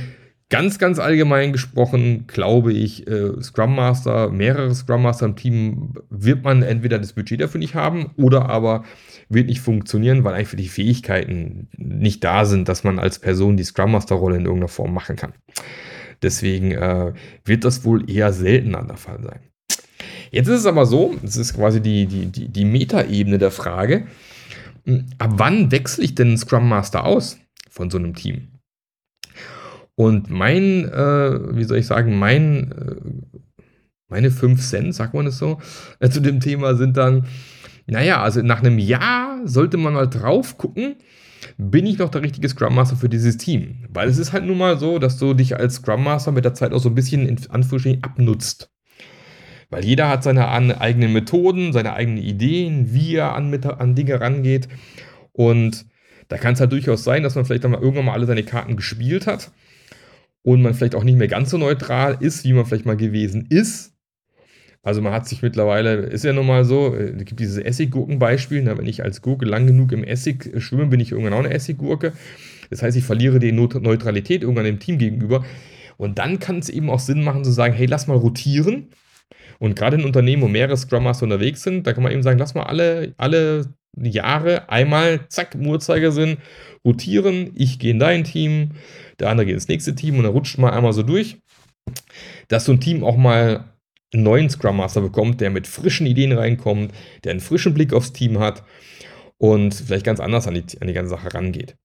ganz, 0.50 0.78
ganz 0.78 1.00
allgemein 1.00 1.54
gesprochen, 1.54 2.28
glaube 2.28 2.74
ich, 2.74 3.08
äh, 3.08 3.42
Scrum 3.42 3.76
Master, 3.76 4.30
mehrere 4.30 4.74
Scrum 4.76 5.02
Master 5.02 5.26
im 5.26 5.36
Team 5.36 5.94
wird 6.10 6.44
man 6.44 6.62
entweder 6.62 7.00
das 7.00 7.14
Budget 7.14 7.42
dafür 7.42 7.60
nicht 7.60 7.76
haben 7.76 8.12
oder 8.18 8.50
aber 8.50 8.84
wird 9.30 9.48
nicht 9.48 9.62
funktionieren, 9.62 10.24
weil 10.24 10.36
einfach 10.36 10.58
die 10.58 10.68
Fähigkeiten 10.68 11.68
nicht 11.78 12.24
da 12.24 12.46
sind, 12.46 12.70
dass 12.70 12.84
man 12.84 13.00
als 13.00 13.20
Person 13.20 13.58
die 13.58 13.64
Scrum 13.64 13.94
Master 13.94 14.16
Rolle 14.16 14.38
in 14.38 14.46
irgendeiner 14.46 14.68
Form 14.68 14.94
machen 14.94 15.16
kann. 15.16 15.34
Deswegen 16.22 16.72
äh, 16.72 17.14
wird 17.44 17.64
das 17.64 17.84
wohl 17.84 18.10
eher 18.10 18.34
seltener 18.34 18.84
der 18.84 18.98
Fall 18.98 19.22
sein. 19.24 19.40
Jetzt 20.32 20.48
ist 20.48 20.62
es 20.62 20.66
aber 20.66 20.86
so, 20.86 21.16
das 21.22 21.38
ist 21.38 21.54
quasi 21.54 21.82
die, 21.82 22.08
die, 22.08 22.26
die, 22.28 22.50
die 22.50 22.66
Metaebene 22.66 23.38
der 23.38 23.52
Frage, 23.52 24.08
hm, 24.86 25.06
ab 25.18 25.34
wann 25.38 25.72
wechsle 25.72 26.04
ich 26.04 26.16
denn 26.16 26.30
einen 26.30 26.38
Scrum 26.38 26.68
Master 26.68 27.06
aus 27.06 27.38
von 27.70 27.90
so 27.90 27.98
einem 27.98 28.16
Team? 28.16 28.50
Und 29.96 30.30
mein, 30.30 30.90
äh, 30.90 31.56
wie 31.56 31.64
soll 31.64 31.78
ich 31.78 31.88
sagen, 31.88 32.20
mein, 32.20 32.72
äh, 32.74 32.96
meine 34.10 34.30
5 34.30 34.62
Cent, 34.62 34.94
sagt 34.94 35.14
man 35.14 35.28
es 35.28 35.38
so, 35.38 35.60
äh, 36.00 36.10
zu 36.10 36.20
dem 36.20 36.42
Thema 36.42 36.76
sind 36.76 36.98
dann, 36.98 37.26
naja, 37.88 38.22
also 38.22 38.42
nach 38.42 38.60
einem 38.60 38.78
Jahr 38.78 39.40
sollte 39.46 39.78
man 39.78 39.94
mal 39.94 40.08
drauf 40.08 40.58
gucken, 40.58 40.96
bin 41.58 41.86
ich 41.86 41.98
noch 41.98 42.10
der 42.10 42.22
richtige 42.22 42.50
Scrum 42.50 42.76
Master 42.76 42.98
für 42.98 43.10
dieses 43.10 43.38
Team? 43.38 43.86
Weil 43.90 44.10
es 44.10 44.18
ist 44.18 44.34
halt 44.34 44.46
nun 44.46 44.58
mal 44.58 44.78
so, 44.78 45.00
dass 45.00 45.18
du 45.18 45.34
dich 45.34 45.56
als 45.56 45.76
Scrum 45.76 46.04
Master 46.04 46.32
mit 46.32 46.46
der 46.46 46.54
Zeit 46.54 46.74
auch 46.74 46.80
so 46.80 46.90
ein 46.90 46.96
bisschen 46.96 47.28
in 47.28 47.38
Anführungsstrichen 47.50 48.04
abnutzt. 48.04 48.72
Weil 49.70 49.86
jeder 49.86 50.10
hat 50.10 50.24
seine 50.24 50.48
eigenen 50.50 51.14
Methoden, 51.14 51.74
seine 51.74 51.94
eigenen 51.94 52.20
Ideen, 52.20 52.94
wie 52.94 53.16
er 53.16 53.36
an, 53.36 53.54
an 53.64 53.96
Dinge 53.96 54.20
rangeht. 54.20 54.68
Und 55.32 55.86
da 56.28 56.38
kann 56.38 56.54
es 56.54 56.60
halt 56.60 56.72
durchaus 56.72 57.04
sein, 57.04 57.24
dass 57.24 57.36
man 57.36 57.46
vielleicht 57.46 57.64
dann 57.64 57.72
mal 57.72 57.82
irgendwann 57.82 58.06
mal 58.06 58.14
alle 58.14 58.26
seine 58.26 58.44
Karten 58.44 58.76
gespielt 58.76 59.28
hat 59.28 59.52
und 60.44 60.62
man 60.62 60.74
vielleicht 60.74 60.96
auch 60.96 61.04
nicht 61.04 61.18
mehr 61.18 61.28
ganz 61.28 61.50
so 61.50 61.58
neutral 61.58 62.18
ist, 62.20 62.44
wie 62.44 62.54
man 62.54 62.66
vielleicht 62.66 62.86
mal 62.86 62.98
gewesen 62.98 63.48
ist. 63.50 63.95
Also 64.86 65.02
man 65.02 65.14
hat 65.14 65.28
sich 65.28 65.42
mittlerweile, 65.42 65.96
ist 65.96 66.24
ja 66.24 66.32
nun 66.32 66.46
mal 66.46 66.64
so, 66.64 66.96
äh, 66.96 67.16
es 67.18 67.26
gibt 67.26 67.40
dieses 67.40 67.58
Essiggurkenbeispiel, 67.58 68.62
ne, 68.62 68.78
wenn 68.78 68.86
ich 68.86 69.04
als 69.04 69.24
Gurke 69.24 69.46
lang 69.46 69.66
genug 69.66 69.92
im 69.92 70.04
Essig 70.04 70.54
äh, 70.54 70.62
schwimme, 70.62 70.86
bin 70.86 71.00
ich 71.00 71.12
irgendwann 71.12 71.34
auch 71.34 71.40
eine 71.40 71.50
Essiggurke. 71.50 72.14
Das 72.70 72.84
heißt, 72.84 72.96
ich 72.96 73.04
verliere 73.04 73.40
die 73.40 73.52
Neutralität 73.52 74.44
irgendwann 74.44 74.66
dem 74.66 74.80
Team 74.80 75.00
gegenüber. 75.00 75.44
Und 75.98 76.20
dann 76.20 76.40
kann 76.40 76.60
es 76.60 76.70
eben 76.70 76.92
auch 76.92 77.00
Sinn 77.00 77.24
machen 77.24 77.44
zu 77.44 77.52
sagen, 77.52 77.74
hey, 77.74 77.88
lass 77.88 78.06
mal 78.06 78.18
rotieren. 78.18 78.90
Und 79.58 79.76
gerade 79.76 79.98
in 79.98 80.06
Unternehmen, 80.06 80.44
wo 80.44 80.48
mehrere 80.48 80.78
Scrum 80.78 81.04
Master 81.04 81.24
unterwegs 81.24 81.64
sind, 81.64 81.88
da 81.88 81.94
kann 81.94 82.04
man 82.04 82.12
eben 82.12 82.22
sagen, 82.22 82.38
lass 82.38 82.54
mal 82.54 82.64
alle, 82.64 83.16
alle 83.18 83.66
Jahre 83.98 84.70
einmal, 84.70 85.22
zack, 85.30 85.56
im 85.56 85.66
Uhrzeigersinn, 85.66 86.38
rotieren. 86.84 87.52
Ich 87.56 87.80
gehe 87.80 87.92
in 87.92 88.00
dein 88.00 88.24
Team, 88.24 88.72
der 89.20 89.30
andere 89.30 89.48
geht 89.48 89.56
ins 89.56 89.68
nächste 89.68 89.96
Team 89.96 90.18
und 90.18 90.24
dann 90.26 90.34
rutscht 90.34 90.60
mal 90.60 90.72
einmal 90.72 90.94
so 90.94 91.02
durch. 91.02 91.38
Dass 92.50 92.66
so 92.66 92.72
ein 92.72 92.80
Team 92.80 93.04
auch 93.04 93.18
mal 93.18 93.75
einen 94.16 94.24
neuen 94.24 94.50
Scrum 94.50 94.78
Master 94.78 95.02
bekommt, 95.02 95.42
der 95.42 95.52
mit 95.52 95.68
frischen 95.68 96.08
Ideen 96.08 96.32
reinkommt, 96.32 96.92
der 97.24 97.32
einen 97.32 97.40
frischen 97.40 97.74
Blick 97.74 97.94
aufs 97.94 98.14
Team 98.14 98.40
hat 98.40 98.64
und 99.38 99.76
vielleicht 99.76 100.06
ganz 100.06 100.20
anders 100.20 100.48
an 100.48 100.56
die, 100.56 100.64
an 100.80 100.88
die 100.88 100.94
ganze 100.94 101.10
Sache 101.10 101.34
rangeht. 101.34 101.76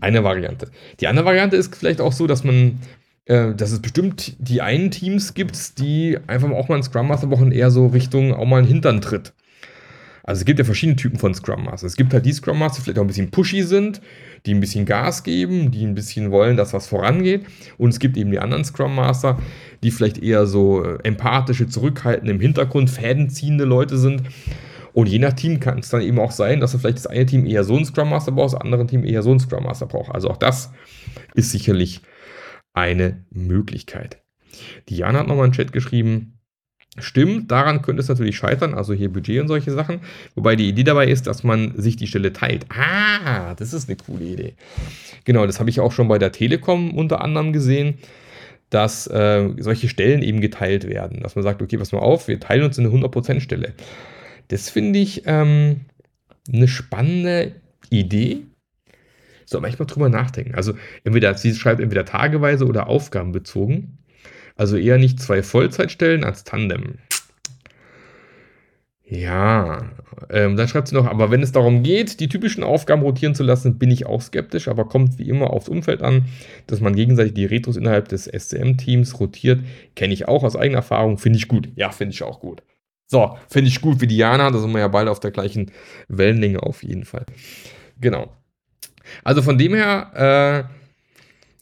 Eine 0.00 0.24
Variante. 0.24 0.70
Die 1.00 1.08
andere 1.08 1.26
Variante 1.26 1.56
ist 1.56 1.74
vielleicht 1.74 2.00
auch 2.00 2.12
so, 2.12 2.26
dass 2.26 2.44
man, 2.44 2.78
äh, 3.26 3.54
dass 3.54 3.72
es 3.72 3.80
bestimmt 3.80 4.36
die 4.38 4.62
einen 4.62 4.90
Teams 4.90 5.34
gibt, 5.34 5.78
die 5.78 6.18
einfach 6.26 6.50
auch 6.50 6.68
mal 6.68 6.76
einen 6.76 6.84
Scrum 6.84 7.08
Master 7.08 7.26
brauchen, 7.26 7.52
eher 7.52 7.70
so 7.70 7.88
Richtung 7.88 8.32
auch 8.34 8.46
mal 8.46 8.58
einen 8.58 8.68
Hintern 8.68 9.00
tritt. 9.00 9.32
Also 10.30 10.42
es 10.42 10.44
gibt 10.44 10.60
ja 10.60 10.64
verschiedene 10.64 10.94
Typen 10.94 11.18
von 11.18 11.34
Scrum 11.34 11.64
Master. 11.64 11.88
Es 11.88 11.96
gibt 11.96 12.14
halt 12.14 12.24
die 12.24 12.32
Scrum 12.32 12.60
Master, 12.60 12.78
die 12.78 12.84
vielleicht 12.84 13.00
auch 13.00 13.02
ein 13.02 13.08
bisschen 13.08 13.32
pushy 13.32 13.64
sind, 13.64 14.00
die 14.46 14.54
ein 14.54 14.60
bisschen 14.60 14.86
Gas 14.86 15.24
geben, 15.24 15.72
die 15.72 15.84
ein 15.84 15.96
bisschen 15.96 16.30
wollen, 16.30 16.56
dass 16.56 16.72
was 16.72 16.86
vorangeht. 16.86 17.46
Und 17.78 17.88
es 17.88 17.98
gibt 17.98 18.16
eben 18.16 18.30
die 18.30 18.38
anderen 18.38 18.64
Scrum 18.64 18.94
Master, 18.94 19.40
die 19.82 19.90
vielleicht 19.90 20.22
eher 20.22 20.46
so 20.46 20.84
äh, 20.84 20.98
empathische, 21.02 21.66
zurückhaltende, 21.66 22.30
im 22.30 22.38
Hintergrund 22.38 22.90
fädenziehende 22.90 23.64
Leute 23.64 23.98
sind. 23.98 24.22
Und 24.92 25.08
je 25.08 25.18
nach 25.18 25.32
Team 25.32 25.58
kann 25.58 25.80
es 25.80 25.88
dann 25.88 26.00
eben 26.00 26.20
auch 26.20 26.30
sein, 26.30 26.60
dass 26.60 26.70
du 26.70 26.78
vielleicht 26.78 26.98
das 26.98 27.08
eine 27.08 27.26
Team 27.26 27.44
eher 27.44 27.64
so 27.64 27.74
einen 27.74 27.84
Scrum 27.84 28.10
Master 28.10 28.30
brauchst, 28.30 28.54
das 28.54 28.60
andere 28.60 28.86
Team 28.86 29.04
eher 29.04 29.24
so 29.24 29.30
einen 29.30 29.40
Scrum 29.40 29.64
Master 29.64 29.86
braucht. 29.86 30.14
Also 30.14 30.30
auch 30.30 30.36
das 30.36 30.70
ist 31.34 31.50
sicherlich 31.50 32.02
eine 32.72 33.24
Möglichkeit. 33.30 34.22
Diana 34.88 35.18
hat 35.18 35.26
nochmal 35.26 35.46
einen 35.46 35.54
Chat 35.54 35.72
geschrieben. 35.72 36.39
Stimmt, 36.98 37.50
daran 37.50 37.82
könnte 37.82 38.02
es 38.02 38.08
natürlich 38.08 38.36
scheitern, 38.36 38.74
also 38.74 38.92
hier 38.92 39.12
Budget 39.12 39.40
und 39.40 39.48
solche 39.48 39.70
Sachen. 39.70 40.00
Wobei 40.34 40.56
die 40.56 40.68
Idee 40.68 40.82
dabei 40.82 41.06
ist, 41.06 41.28
dass 41.28 41.44
man 41.44 41.80
sich 41.80 41.96
die 41.96 42.08
Stelle 42.08 42.32
teilt. 42.32 42.66
Ah, 42.68 43.54
das 43.54 43.72
ist 43.72 43.88
eine 43.88 43.96
coole 43.96 44.24
Idee. 44.24 44.54
Genau, 45.24 45.46
das 45.46 45.60
habe 45.60 45.70
ich 45.70 45.78
auch 45.78 45.92
schon 45.92 46.08
bei 46.08 46.18
der 46.18 46.32
Telekom 46.32 46.92
unter 46.96 47.22
anderem 47.22 47.52
gesehen, 47.52 47.94
dass 48.70 49.06
äh, 49.06 49.50
solche 49.58 49.88
Stellen 49.88 50.22
eben 50.22 50.40
geteilt 50.40 50.88
werden. 50.88 51.20
Dass 51.22 51.36
man 51.36 51.44
sagt, 51.44 51.62
okay, 51.62 51.78
pass 51.78 51.92
mal 51.92 52.00
auf, 52.00 52.26
wir 52.26 52.40
teilen 52.40 52.64
uns 52.64 52.78
eine 52.78 52.88
100% 52.88 53.40
Stelle. 53.40 53.74
Das 54.48 54.68
finde 54.68 54.98
ich 54.98 55.22
ähm, 55.26 55.82
eine 56.52 56.66
spannende 56.66 57.52
Idee. 57.90 58.46
So, 59.46 59.60
manchmal 59.60 59.86
drüber 59.86 60.08
nachdenken. 60.08 60.54
Also 60.56 60.74
entweder, 61.04 61.36
sie 61.36 61.54
schreibt 61.54 61.80
entweder 61.80 62.04
tageweise 62.04 62.66
oder 62.66 62.88
aufgabenbezogen. 62.88 63.98
Also 64.60 64.76
eher 64.76 64.98
nicht 64.98 65.18
zwei 65.18 65.42
Vollzeitstellen 65.42 66.22
als 66.22 66.44
Tandem. 66.44 66.98
Ja, 69.06 69.90
ähm, 70.28 70.56
dann 70.56 70.68
schreibt 70.68 70.88
sie 70.88 70.94
noch, 70.94 71.06
aber 71.06 71.30
wenn 71.30 71.42
es 71.42 71.52
darum 71.52 71.82
geht, 71.82 72.20
die 72.20 72.28
typischen 72.28 72.62
Aufgaben 72.62 73.00
rotieren 73.00 73.34
zu 73.34 73.42
lassen, 73.42 73.78
bin 73.78 73.90
ich 73.90 74.04
auch 74.04 74.20
skeptisch, 74.20 74.68
aber 74.68 74.84
kommt 74.84 75.18
wie 75.18 75.30
immer 75.30 75.48
aufs 75.48 75.70
Umfeld 75.70 76.02
an, 76.02 76.26
dass 76.66 76.80
man 76.80 76.94
gegenseitig 76.94 77.32
die 77.32 77.46
Retros 77.46 77.78
innerhalb 77.78 78.08
des 78.08 78.26
SCM-Teams 78.26 79.18
rotiert, 79.18 79.60
kenne 79.96 80.12
ich 80.12 80.28
auch 80.28 80.44
aus 80.44 80.56
eigener 80.56 80.80
Erfahrung, 80.80 81.16
finde 81.16 81.38
ich 81.38 81.48
gut. 81.48 81.70
Ja, 81.76 81.90
finde 81.90 82.12
ich 82.12 82.22
auch 82.22 82.40
gut. 82.40 82.62
So, 83.06 83.38
finde 83.48 83.68
ich 83.68 83.80
gut 83.80 84.02
wie 84.02 84.08
Diana, 84.08 84.50
da 84.50 84.58
sind 84.58 84.72
wir 84.72 84.80
ja 84.80 84.88
beide 84.88 85.10
auf 85.10 85.20
der 85.20 85.30
gleichen 85.30 85.72
Wellenlänge 86.08 86.62
auf 86.62 86.82
jeden 86.82 87.06
Fall. 87.06 87.24
Genau. 87.98 88.36
Also 89.24 89.40
von 89.40 89.56
dem 89.56 89.72
her, 89.72 90.68
äh, 90.68 90.79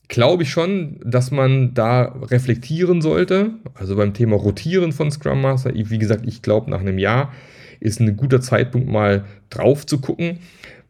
glaube 0.09 0.43
ich 0.43 0.51
schon, 0.51 0.99
dass 1.05 1.31
man 1.31 1.75
da 1.75 2.17
reflektieren 2.31 3.03
sollte. 3.03 3.51
Also 3.75 3.97
beim 3.97 4.15
Thema 4.15 4.37
Rotieren 4.37 4.93
von 4.93 5.11
Scrum 5.11 5.43
Master. 5.43 5.73
Wie 5.75 5.99
gesagt, 5.99 6.27
ich 6.27 6.43
glaube, 6.43 6.71
nach 6.71 6.81
einem 6.81 6.99
Jahr 6.99 7.33
ist 7.81 8.01
ein 8.01 8.17
guter 8.17 8.41
Zeitpunkt, 8.41 8.89
mal 8.89 9.25
drauf 9.51 9.87
zu 9.87 10.01
gucken. 10.01 10.39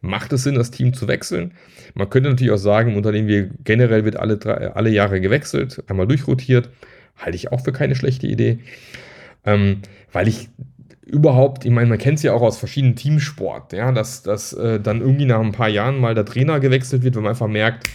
Macht 0.01 0.31
es 0.31 0.43
Sinn, 0.43 0.55
das 0.55 0.71
Team 0.71 0.93
zu 0.93 1.07
wechseln? 1.09 1.51
Man 1.93 2.09
könnte 2.09 2.29
natürlich 2.29 2.53
auch 2.53 2.57
sagen, 2.57 2.91
im 2.91 2.97
Unternehmen 2.97 3.27
wir 3.27 3.49
generell 3.65 4.05
wird 4.05 4.15
alle, 4.15 4.37
drei, 4.37 4.71
alle 4.71 4.89
Jahre 4.89 5.19
gewechselt, 5.19 5.83
einmal 5.87 6.07
durchrotiert. 6.07 6.69
Halte 7.17 7.35
ich 7.35 7.51
auch 7.51 7.59
für 7.59 7.73
keine 7.73 7.95
schlechte 7.95 8.27
Idee. 8.27 8.59
Ähm, 9.45 9.81
weil 10.13 10.29
ich 10.29 10.47
überhaupt, 11.05 11.65
ich 11.65 11.71
meine, 11.71 11.89
man 11.89 11.97
kennt 11.97 12.17
es 12.17 12.23
ja 12.23 12.33
auch 12.33 12.41
aus 12.41 12.57
verschiedenen 12.57 12.95
Teamsport, 12.95 13.73
ja, 13.73 13.91
dass, 13.91 14.23
dass 14.23 14.53
äh, 14.53 14.79
dann 14.79 15.01
irgendwie 15.01 15.25
nach 15.25 15.41
ein 15.41 15.51
paar 15.51 15.69
Jahren 15.69 15.99
mal 15.99 16.15
der 16.15 16.25
Trainer 16.25 16.59
gewechselt 16.59 17.03
wird, 17.03 17.15
wenn 17.15 17.23
man 17.23 17.31
einfach 17.31 17.47
merkt, 17.47 17.89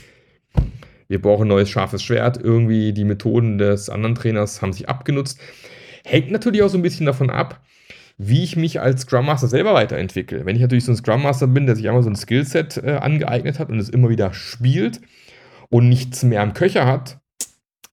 wir 1.09 1.21
brauchen 1.21 1.45
ein 1.45 1.49
neues 1.49 1.71
scharfes 1.71 2.03
Schwert. 2.03 2.37
Irgendwie 2.37 2.93
die 2.93 3.05
Methoden 3.05 3.59
des 3.59 3.91
anderen 3.91 4.15
Trainers 4.15 4.63
haben 4.63 4.73
sich 4.73 4.89
abgenutzt. 4.89 5.39
Hängt 6.05 6.31
natürlich 6.31 6.63
auch 6.63 6.69
so 6.69 6.79
ein 6.79 6.83
bisschen 6.83 7.07
davon 7.07 7.31
ab, 7.31 7.61
wie 8.19 8.45
ich 8.45 8.57
mich 8.57 8.81
als 8.81 9.03
Scrum 9.03 9.27
Master 9.27 9.49
selber 9.49 9.75
weiterentwickle. 9.75 10.47
Wenn 10.47 10.57
ich 10.57 10.63
natürlich 10.63 10.85
so 10.85 10.93
ein 10.93 10.97
Scrum 10.97 11.23
Master 11.23 11.47
bin, 11.47 11.67
der 11.67 11.77
sich 11.77 11.89
einmal 11.89 12.03
so 12.03 12.11
ein 12.11 12.17
Skillset 12.17 12.77
äh, 12.79 12.99
angeeignet 13.01 13.59
hat 13.59 13.71
und 13.71 13.79
es 13.79 13.89
immer 13.89 14.09
wieder 14.09 14.33
spielt 14.33 15.01
und 15.71 15.89
nichts 15.89 16.23
mehr 16.23 16.43
am 16.43 16.55
Köcher 16.55 16.87
hat, 16.87 17.19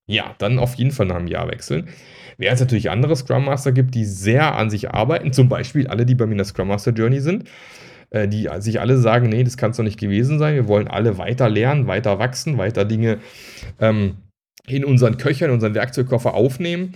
ja, 0.06 0.36
dann 0.40 0.60
auf 0.60 0.76
jeden 0.76 0.92
Fall 0.92 1.06
nach 1.06 1.16
einem 1.16 1.28
Jahr 1.28 1.50
wechseln. 1.50 1.90
Während 2.38 2.56
es 2.56 2.62
natürlich 2.62 2.90
andere 2.90 3.16
Scrum 3.16 3.46
Master 3.46 3.72
gibt, 3.72 3.96
die 3.96 4.06
sehr 4.06 4.56
an 4.56 4.70
sich 4.70 4.92
arbeiten, 4.92 5.32
zum 5.34 5.48
Beispiel 5.48 5.88
alle, 5.88 6.06
die 6.06 6.16
bei 6.16 6.26
mir 6.26 6.34
in 6.34 6.40
der 6.40 6.46
Scrum 6.46 6.68
Master 6.68 6.92
Journey 6.92 7.20
sind, 7.20 7.46
äh, 8.12 8.28
die 8.28 8.50
sich 8.60 8.80
alle 8.80 8.98
sagen, 8.98 9.30
nee, 9.30 9.44
das 9.44 9.58
kann 9.58 9.72
es 9.72 9.78
doch 9.78 9.84
nicht 9.84 10.00
gewesen 10.00 10.38
sein. 10.38 10.56
Wir 10.56 10.68
wollen 10.68 10.88
alle 10.88 11.18
weiter 11.18 11.50
lernen, 11.50 11.88
weiter 11.88 12.20
wachsen, 12.20 12.58
weiter 12.58 12.86
Dinge 12.86 13.18
ähm, 13.80 14.18
in 14.68 14.86
unseren 14.86 15.18
Köchern, 15.18 15.50
in 15.50 15.56
unseren 15.56 15.76
Werkzeugkoffer 15.76 16.34
aufnehmen. 16.34 16.94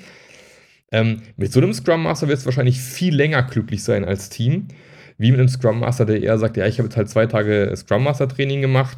Ähm, 0.92 1.22
mit 1.36 1.52
so 1.52 1.60
einem 1.60 1.74
Scrum 1.74 2.04
Master 2.04 2.28
wird 2.28 2.38
es 2.40 2.46
wahrscheinlich 2.46 2.80
viel 2.80 3.16
länger 3.16 3.44
glücklich 3.44 3.84
sein 3.84 4.06
als 4.06 4.30
Team, 4.30 4.68
wie 5.18 5.32
mit 5.32 5.40
einem 5.40 5.50
Scrum 5.50 5.80
Master, 5.80 6.06
der 6.06 6.22
eher 6.22 6.38
sagt, 6.38 6.58
ja, 6.58 6.68
ich 6.68 6.78
habe 6.78 6.88
jetzt 6.88 6.98
halt 6.98 7.10
zwei 7.10 7.26
Tage 7.26 7.74
Scrum 7.76 8.04
Master 8.04 8.28
Training 8.28 8.62
gemacht 8.62 8.98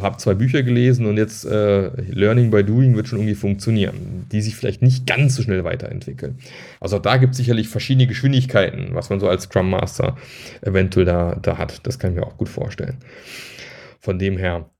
habe 0.00 0.16
zwei 0.18 0.34
Bücher 0.34 0.62
gelesen 0.62 1.06
und 1.06 1.16
jetzt 1.16 1.44
äh, 1.44 1.90
Learning 2.10 2.50
by 2.50 2.64
Doing 2.64 2.94
wird 2.96 3.08
schon 3.08 3.18
irgendwie 3.18 3.34
funktionieren, 3.34 4.26
die 4.30 4.40
sich 4.40 4.56
vielleicht 4.56 4.82
nicht 4.82 5.06
ganz 5.06 5.36
so 5.36 5.42
schnell 5.42 5.64
weiterentwickeln. 5.64 6.38
Also 6.80 6.98
da 6.98 7.16
gibt 7.16 7.32
es 7.32 7.38
sicherlich 7.38 7.68
verschiedene 7.68 8.06
Geschwindigkeiten, 8.06 8.94
was 8.94 9.10
man 9.10 9.20
so 9.20 9.28
als 9.28 9.44
Scrum 9.44 9.70
Master 9.70 10.16
eventuell 10.62 11.06
da, 11.06 11.38
da 11.40 11.58
hat. 11.58 11.86
Das 11.86 11.98
kann 11.98 12.12
ich 12.12 12.16
mir 12.16 12.26
auch 12.26 12.36
gut 12.36 12.48
vorstellen. 12.48 12.98
Von 14.00 14.18
dem 14.18 14.36
her. 14.36 14.70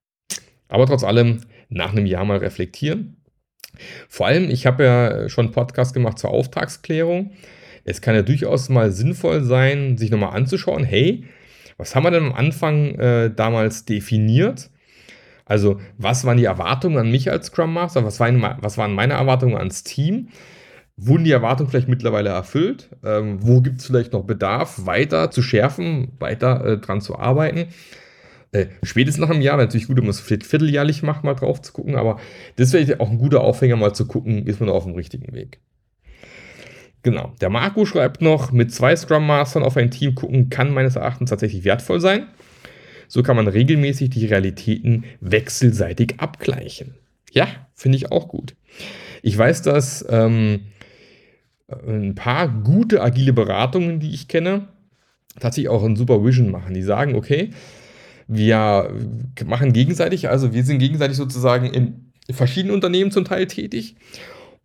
Aber 0.68 0.86
trotz 0.86 1.04
allem 1.04 1.40
nach 1.68 1.92
einem 1.92 2.06
Jahr 2.06 2.24
mal 2.24 2.38
reflektieren. 2.38 3.16
Vor 4.08 4.26
allem, 4.26 4.50
ich 4.50 4.66
habe 4.66 4.84
ja 4.84 5.28
schon 5.28 5.46
einen 5.46 5.54
Podcast 5.54 5.94
gemacht 5.94 6.18
zur 6.18 6.30
Auftragsklärung. 6.30 7.32
Es 7.84 8.00
kann 8.00 8.14
ja 8.14 8.22
durchaus 8.22 8.68
mal 8.68 8.92
sinnvoll 8.92 9.42
sein, 9.44 9.96
sich 9.96 10.10
nochmal 10.10 10.36
anzuschauen, 10.36 10.84
hey, 10.84 11.24
was 11.76 11.94
haben 11.94 12.02
wir 12.02 12.10
denn 12.10 12.24
am 12.24 12.34
Anfang 12.34 12.96
äh, 12.96 13.30
damals 13.34 13.84
definiert? 13.84 14.70
Also, 15.48 15.80
was 15.96 16.24
waren 16.24 16.36
die 16.36 16.44
Erwartungen 16.44 16.98
an 16.98 17.10
mich 17.10 17.30
als 17.30 17.46
Scrum 17.46 17.72
Master? 17.72 18.04
Was 18.04 18.20
waren, 18.20 18.40
was 18.60 18.76
waren 18.76 18.94
meine 18.94 19.14
Erwartungen 19.14 19.56
ans 19.56 19.82
Team? 19.82 20.28
Wurden 20.98 21.24
die 21.24 21.32
Erwartungen 21.32 21.70
vielleicht 21.70 21.88
mittlerweile 21.88 22.28
erfüllt? 22.28 22.90
Ähm, 23.02 23.38
wo 23.40 23.62
gibt 23.62 23.80
es 23.80 23.86
vielleicht 23.86 24.12
noch 24.12 24.24
Bedarf, 24.24 24.84
weiter 24.84 25.30
zu 25.30 25.42
schärfen, 25.42 26.12
weiter 26.18 26.64
äh, 26.64 26.78
dran 26.78 27.00
zu 27.00 27.18
arbeiten? 27.18 27.68
Äh, 28.52 28.66
spätestens 28.82 29.22
nach 29.22 29.30
einem 29.30 29.42
Jahr, 29.42 29.56
natürlich 29.56 29.86
gut, 29.86 29.96
wenn 29.96 30.04
man 30.04 30.10
es 30.10 30.20
vierteljährlich 30.20 31.02
macht, 31.02 31.24
mal 31.24 31.34
drauf 31.34 31.62
zu 31.62 31.72
gucken, 31.72 31.96
aber 31.96 32.18
das 32.56 32.72
wäre 32.72 33.00
auch 33.00 33.10
ein 33.10 33.18
guter 33.18 33.42
Aufhänger, 33.42 33.76
mal 33.76 33.94
zu 33.94 34.06
gucken, 34.06 34.46
ist 34.46 34.60
man 34.60 34.68
auf 34.68 34.84
dem 34.84 34.94
richtigen 34.94 35.32
Weg. 35.34 35.60
Genau. 37.02 37.32
Der 37.40 37.48
Marco 37.48 37.86
schreibt 37.86 38.20
noch, 38.20 38.52
mit 38.52 38.72
zwei 38.72 38.94
Scrum 38.96 39.26
Mastern 39.26 39.62
auf 39.62 39.76
ein 39.76 39.90
Team 39.90 40.14
gucken 40.14 40.50
kann 40.50 40.74
meines 40.74 40.96
Erachtens 40.96 41.30
tatsächlich 41.30 41.64
wertvoll 41.64 42.00
sein. 42.00 42.26
So 43.08 43.22
kann 43.22 43.36
man 43.36 43.48
regelmäßig 43.48 44.10
die 44.10 44.26
Realitäten 44.26 45.04
wechselseitig 45.20 46.14
abgleichen. 46.18 46.94
Ja, 47.32 47.48
finde 47.74 47.96
ich 47.96 48.12
auch 48.12 48.28
gut. 48.28 48.54
Ich 49.22 49.36
weiß, 49.36 49.62
dass 49.62 50.04
ähm, 50.08 50.60
ein 51.68 52.14
paar 52.14 52.48
gute 52.48 53.02
agile 53.02 53.32
Beratungen, 53.32 53.98
die 54.00 54.14
ich 54.14 54.28
kenne, 54.28 54.68
tatsächlich 55.40 55.68
auch 55.68 55.82
ein 55.82 55.96
Supervision 55.96 56.50
machen. 56.50 56.74
Die 56.74 56.82
sagen, 56.82 57.14
okay, 57.14 57.50
wir 58.26 58.94
machen 59.46 59.72
gegenseitig, 59.72 60.28
also 60.28 60.52
wir 60.52 60.64
sind 60.64 60.78
gegenseitig 60.78 61.16
sozusagen 61.16 61.66
in 61.66 62.12
verschiedenen 62.30 62.74
Unternehmen 62.74 63.10
zum 63.10 63.24
Teil 63.24 63.46
tätig 63.46 63.96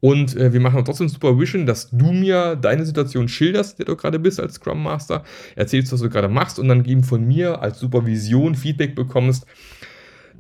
und 0.04 0.36
äh, 0.36 0.52
wir 0.52 0.60
machen 0.60 0.84
trotzdem 0.84 1.08
Supervision, 1.08 1.66
dass 1.66 1.90
du 1.90 2.12
mir 2.12 2.58
deine 2.58 2.86
Situation 2.86 3.30
schilderst, 3.30 3.80
der 3.80 3.86
du 3.86 3.96
gerade 3.96 4.20
bist 4.20 4.38
als 4.38 4.56
Scrum 4.56 4.84
Master, 4.84 5.24
erzählst, 5.56 5.94
was 5.94 6.02
du 6.02 6.10
gerade 6.10 6.28
machst 6.28 6.60
und 6.60 6.68
dann 6.68 6.84
eben 6.84 7.06
von 7.06 7.26
mir 7.26 7.62
als 7.62 7.80
Supervision 7.80 8.56
Feedback 8.56 8.96
bekommst. 8.96 9.46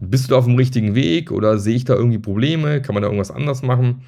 Bist 0.01 0.25
du 0.25 0.31
da 0.31 0.35
auf 0.35 0.43
dem 0.43 0.57
richtigen 0.57 0.95
Weg 0.95 1.31
oder 1.31 1.59
sehe 1.59 1.77
ich 1.77 1.85
da 1.85 1.95
irgendwie 1.95 2.17
Probleme? 2.17 2.81
Kann 2.81 2.93
man 2.93 3.03
da 3.03 3.07
irgendwas 3.07 3.31
anders 3.31 3.63
machen? 3.63 4.01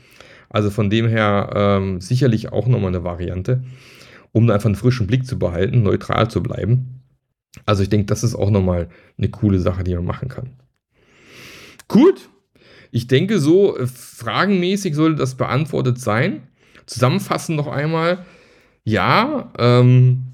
Also 0.50 0.70
von 0.70 0.90
dem 0.90 1.08
her 1.08 1.50
ähm, 1.56 2.02
sicherlich 2.02 2.52
auch 2.52 2.68
nochmal 2.68 2.90
eine 2.90 3.06
Variante, 3.06 3.64
um 4.34 4.48
da 4.48 4.56
einfach 4.56 4.68
einen 4.68 4.76
frischen 4.76 5.08
Blick 5.08 5.26
zu 5.26 5.40
behalten, 5.40 5.84
neutral 5.84 6.30
zu 6.30 6.44
bleiben. 6.44 7.02
Also 7.66 7.82
ich 7.82 7.88
denke, 7.88 8.08
das 8.08 8.26
ist 8.26 8.36
auch 8.36 8.50
nochmal 8.50 8.90
eine 9.18 9.30
coole 9.30 9.60
Sache, 9.60 9.86
die 9.86 9.96
man 9.96 10.04
machen 10.04 10.28
kann. 10.28 10.50
Gut, 11.88 12.30
ich 12.96 13.08
denke, 13.08 13.40
so 13.40 13.78
äh, 13.78 13.88
fragenmäßig 13.88 14.96
sollte 14.96 15.18
das 15.18 15.36
beantwortet 15.36 16.00
sein. 16.00 16.44
Zusammenfassend 16.86 17.58
noch 17.58 17.68
einmal, 17.68 18.26
ja, 18.86 19.52
ähm, 19.60 20.28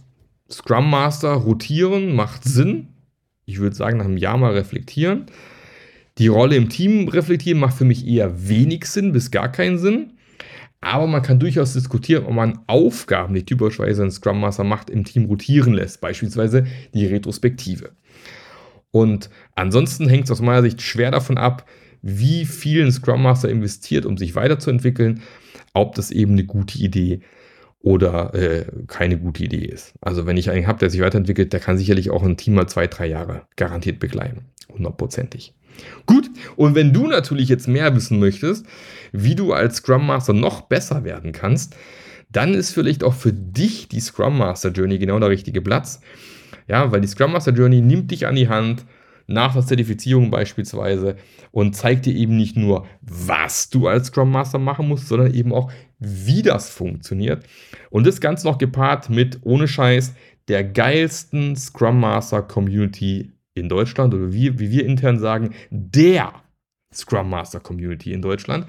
Scrum 0.48 0.88
Master 0.88 1.32
rotieren 1.32 2.14
macht 2.16 2.44
Sinn. 2.44 2.90
Ich 3.46 3.58
würde 3.58 3.76
sagen, 3.76 3.98
nach 3.98 4.06
einem 4.06 4.18
Jahr 4.18 4.38
mal 4.38 4.54
reflektieren. 4.54 5.26
Die 6.20 6.28
Rolle 6.28 6.56
im 6.56 6.70
Team 6.70 7.08
reflektieren 7.08 7.60
macht 7.60 7.78
für 7.78 7.86
mich 7.86 8.06
eher 8.06 8.48
wenig 8.48 8.86
Sinn 8.86 9.12
bis 9.12 9.32
gar 9.32 9.52
keinen 9.52 9.80
Sinn. 9.80 10.14
Aber 10.82 11.08
man 11.08 11.24
kann 11.24 11.40
durchaus 11.40 11.74
diskutieren, 11.74 12.26
ob 12.26 12.34
man 12.36 12.60
Aufgaben, 12.68 13.34
die 13.34 13.44
typischerweise 13.44 14.04
ein 14.04 14.12
Scrum 14.12 14.40
Master 14.40 14.66
macht, 14.66 14.92
im 14.92 15.04
Team 15.04 15.26
rotieren 15.26 15.74
lässt. 15.74 16.00
Beispielsweise 16.00 16.68
die 16.94 17.08
Retrospektive. 17.08 17.94
Und 18.92 19.32
ansonsten 19.56 20.08
hängt 20.08 20.26
es 20.26 20.32
aus 20.32 20.42
meiner 20.42 20.62
Sicht 20.62 20.84
schwer 20.84 21.10
davon 21.10 21.40
ab, 21.40 21.66
wie 22.02 22.46
viel 22.46 22.86
ein 22.86 22.92
Scrum 22.92 23.22
Master 23.22 23.50
investiert, 23.50 24.06
um 24.06 24.18
sich 24.18 24.36
weiterzuentwickeln, 24.36 25.22
ob 25.74 25.96
das 25.96 26.12
eben 26.12 26.34
eine 26.34 26.46
gute 26.46 26.78
Idee 26.80 27.22
oder 27.82 28.34
äh, 28.34 28.66
keine 28.88 29.18
gute 29.18 29.44
Idee 29.44 29.66
ist. 29.66 29.94
Also 30.02 30.26
wenn 30.26 30.38
ich 30.38 30.50
einen 30.50 30.68
habe, 30.68 30.80
der 30.80 30.90
sich 30.90 31.02
weiterentwickelt, 31.02 31.54
der 31.54 31.60
kann 31.60 31.78
sicherlich 31.78 32.12
auch 32.12 32.24
ein 32.24 32.38
Team 32.38 32.54
mal 32.54 32.68
zwei, 32.68 32.88
drei 32.88 33.08
Jahre 33.08 33.44
garantiert 33.56 34.00
begleiten. 34.00 34.46
Hundertprozentig. 34.72 35.54
Gut, 36.06 36.30
und 36.56 36.76
wenn 36.76 36.94
du 36.94 37.08
natürlich 37.08 37.50
jetzt 37.50 37.68
mehr 37.68 37.96
wissen 37.96 38.20
möchtest, 38.20 38.66
wie 39.12 39.36
du 39.36 39.54
als 39.54 39.78
Scrum 39.78 40.06
Master 40.06 40.34
noch 40.34 40.62
besser 40.62 41.04
werden 41.04 41.32
kannst, 41.32 41.76
dann 42.32 42.54
ist 42.54 42.72
vielleicht 42.72 43.04
auch 43.04 43.14
für 43.14 43.34
dich 43.34 43.88
die 43.88 44.00
Scrum 44.00 44.38
Master 44.38 44.70
Journey 44.70 45.00
genau 45.00 45.20
der 45.20 45.30
richtige 45.30 45.62
Platz. 45.62 46.02
Ja, 46.68 46.92
weil 46.92 47.02
die 47.02 47.08
Scrum 47.08 47.34
Master 47.34 47.52
Journey 47.52 47.82
nimmt 47.82 48.12
dich 48.12 48.28
an 48.28 48.36
die 48.36 48.48
Hand 48.48 48.86
nach 49.28 49.54
der 49.54 49.66
Zertifizierung 49.66 50.32
beispielsweise 50.32 51.16
und 51.52 51.76
zeigt 51.76 52.06
dir 52.06 52.16
eben 52.16 52.38
nicht 52.38 52.58
nur, 52.58 52.86
was 53.02 53.70
du 53.70 53.88
als 53.88 54.08
Scrum 54.08 54.32
Master 54.32 54.60
machen 54.60 54.88
musst, 54.88 55.08
sondern 55.08 55.34
eben 55.34 55.54
auch, 55.54 55.72
wie 56.00 56.42
das 56.42 56.70
funktioniert. 56.70 57.46
Und 57.90 58.08
das 58.08 58.22
Ganze 58.22 58.48
noch 58.48 58.58
gepaart 58.58 59.10
mit, 59.10 59.40
ohne 59.44 59.68
Scheiß, 59.68 60.14
der 60.48 60.64
geilsten 60.64 61.56
Scrum 61.56 62.00
Master 62.00 62.42
Community 62.42 63.32
in 63.54 63.70
Deutschland 63.70 64.14
oder 64.14 64.32
wie, 64.34 64.60
wie 64.60 64.72
wir 64.72 64.86
intern 64.86 65.20
sagen, 65.20 65.54
der 65.70 66.34
Scrum 66.94 67.30
Master 67.30 67.60
Community 67.60 68.14
in 68.14 68.22
Deutschland. 68.22 68.66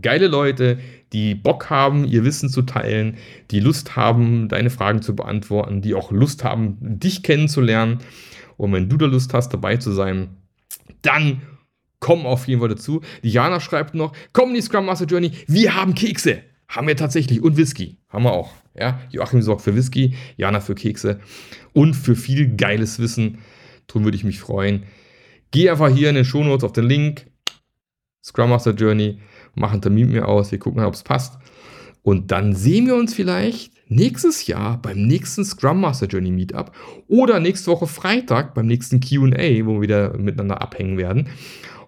Geile 0.00 0.28
Leute, 0.28 0.78
die 1.12 1.34
Bock 1.34 1.70
haben, 1.70 2.04
ihr 2.04 2.24
Wissen 2.24 2.48
zu 2.48 2.62
teilen, 2.62 3.16
die 3.50 3.58
Lust 3.58 3.96
haben, 3.96 4.48
deine 4.48 4.70
Fragen 4.70 5.02
zu 5.02 5.16
beantworten, 5.16 5.82
die 5.82 5.94
auch 5.94 6.12
Lust 6.12 6.44
haben, 6.44 6.76
dich 6.80 7.24
kennenzulernen. 7.24 7.98
Und 8.58 8.72
wenn 8.72 8.90
du 8.90 8.98
da 8.98 9.06
Lust 9.06 9.32
hast, 9.32 9.54
dabei 9.54 9.78
zu 9.78 9.92
sein, 9.92 10.36
dann 11.00 11.40
komm 12.00 12.26
auf 12.26 12.46
jeden 12.46 12.60
Fall 12.60 12.68
dazu. 12.68 13.00
Diana 13.22 13.60
schreibt 13.60 13.94
noch, 13.94 14.12
komm 14.34 14.50
in 14.50 14.56
die 14.56 14.60
Scrum 14.60 14.84
Master 14.84 15.06
Journey, 15.06 15.32
wir 15.46 15.74
haben 15.74 15.94
Kekse. 15.94 16.42
Haben 16.68 16.86
wir 16.86 16.96
tatsächlich. 16.96 17.42
Und 17.42 17.56
Whisky. 17.56 17.96
Haben 18.10 18.24
wir 18.24 18.32
auch. 18.32 18.52
Ja, 18.78 19.00
Joachim 19.10 19.40
sorgt 19.42 19.62
für 19.62 19.74
Whisky, 19.74 20.14
Jana 20.36 20.60
für 20.60 20.74
Kekse 20.74 21.18
und 21.72 21.94
für 21.94 22.14
viel 22.14 22.56
geiles 22.56 22.98
Wissen. 22.98 23.38
Darum 23.86 24.04
würde 24.04 24.16
ich 24.16 24.24
mich 24.24 24.38
freuen. 24.38 24.84
Geh 25.50 25.70
einfach 25.70 25.88
hier 25.88 26.10
in 26.10 26.14
den 26.14 26.24
Shownotes 26.24 26.64
auf 26.64 26.72
den 26.72 26.84
Link. 26.84 27.26
Scrum 28.22 28.50
Master 28.50 28.72
Journey. 28.72 29.20
Mach 29.54 29.72
einen 29.72 29.82
Termin 29.82 30.06
mit 30.06 30.16
mir 30.16 30.28
aus. 30.28 30.52
Wir 30.52 30.58
gucken, 30.58 30.84
ob 30.84 30.94
es 30.94 31.02
passt. 31.02 31.38
Und 32.02 32.30
dann 32.30 32.54
sehen 32.54 32.86
wir 32.86 32.94
uns 32.94 33.14
vielleicht 33.14 33.72
nächstes 33.88 34.46
Jahr 34.46 34.80
beim 34.80 35.06
nächsten 35.06 35.44
Scrum 35.44 35.80
Master 35.80 36.06
Journey 36.06 36.30
Meetup 36.30 36.72
oder 37.08 37.40
nächste 37.40 37.70
Woche 37.70 37.86
Freitag 37.86 38.54
beim 38.54 38.66
nächsten 38.66 39.00
QA, 39.00 39.66
wo 39.66 39.74
wir 39.74 39.80
wieder 39.80 40.16
miteinander 40.18 40.60
abhängen 40.60 40.98
werden. 40.98 41.28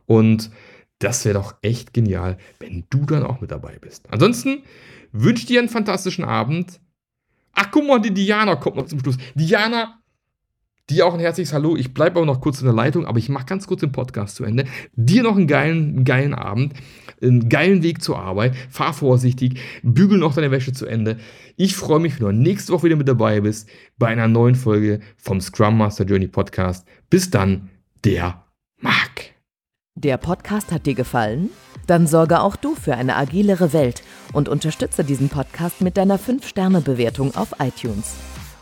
Und 0.07 0.51
das 0.99 1.25
wäre 1.25 1.35
doch 1.35 1.55
echt 1.63 1.95
genial, 1.95 2.37
wenn 2.59 2.85
du 2.91 3.07
dann 3.07 3.25
auch 3.25 3.41
mit 3.41 3.51
dabei 3.51 3.79
bist. 3.81 4.07
Ansonsten 4.11 4.63
wünsche 5.13 5.43
ich 5.43 5.47
dir 5.47 5.61
einen 5.61 5.69
fantastischen 5.69 6.25
Abend. 6.25 6.81
Ach, 7.53 7.71
guck 7.71 7.87
mal, 7.87 8.01
die 8.01 8.13
Diana 8.13 8.57
kommt 8.57 8.77
noch 8.77 8.87
zum 8.87 9.01
Schluss. 9.01 9.17
Diana, 9.35 10.00
dir 10.91 11.07
auch 11.07 11.15
ein 11.15 11.21
herzliches 11.21 11.53
Hallo. 11.53 11.77
Ich 11.77 11.95
bleibe 11.95 12.21
auch 12.21 12.25
noch 12.25 12.41
kurz 12.41 12.61
in 12.61 12.67
der 12.67 12.75
Leitung, 12.75 13.07
aber 13.07 13.19
ich 13.19 13.29
mache 13.29 13.47
ganz 13.47 13.67
kurz 13.67 13.81
den 13.81 13.93
Podcast 13.93 14.37
zu 14.37 14.45
Ende. 14.45 14.65
Dir 14.95 15.23
noch 15.23 15.37
einen 15.37 15.47
geilen, 15.47 16.05
geilen 16.05 16.35
Abend, 16.35 16.75
einen 17.23 17.49
geilen 17.49 17.83
Weg 17.83 18.03
zur 18.03 18.19
Arbeit. 18.19 18.55
Fahr 18.69 18.93
vorsichtig, 18.93 19.61
bügel 19.83 20.19
noch 20.19 20.35
deine 20.35 20.51
Wäsche 20.51 20.73
zu 20.73 20.87
Ende. 20.87 21.19
Ich 21.57 21.77
freue 21.77 22.01
mich, 22.01 22.19
wenn 22.19 22.27
du 22.27 22.33
nächste 22.33 22.73
Woche 22.73 22.85
wieder 22.85 22.97
mit 22.97 23.09
dabei 23.09 23.41
bist 23.41 23.69
bei 23.99 24.09
einer 24.09 24.29
neuen 24.29 24.55
Folge 24.55 25.01
vom 25.17 25.41
Scrum 25.41 25.79
Master 25.79 26.05
Journey 26.05 26.29
Podcast. 26.29 26.87
Bis 27.09 27.31
dann, 27.31 27.71
der 28.05 28.45
Marc. 28.79 29.35
Der 29.95 30.17
Podcast 30.17 30.73
hat 30.73 30.87
dir 30.87 30.95
gefallen? 30.95 31.51
Dann 31.87 32.07
sorge 32.07 32.41
auch 32.41 32.57
du 32.57 32.75
für 32.75 32.95
eine 32.95 33.17
agilere 33.17 33.73
Welt 33.73 34.03
und 34.33 34.49
unterstütze 34.49 35.05
diesen 35.05 35.29
Podcast 35.29 35.81
mit 35.81 35.97
deiner 35.97 36.19
5-Sterne-Bewertung 36.19 37.35
auf 37.35 37.55
iTunes. 37.59 38.15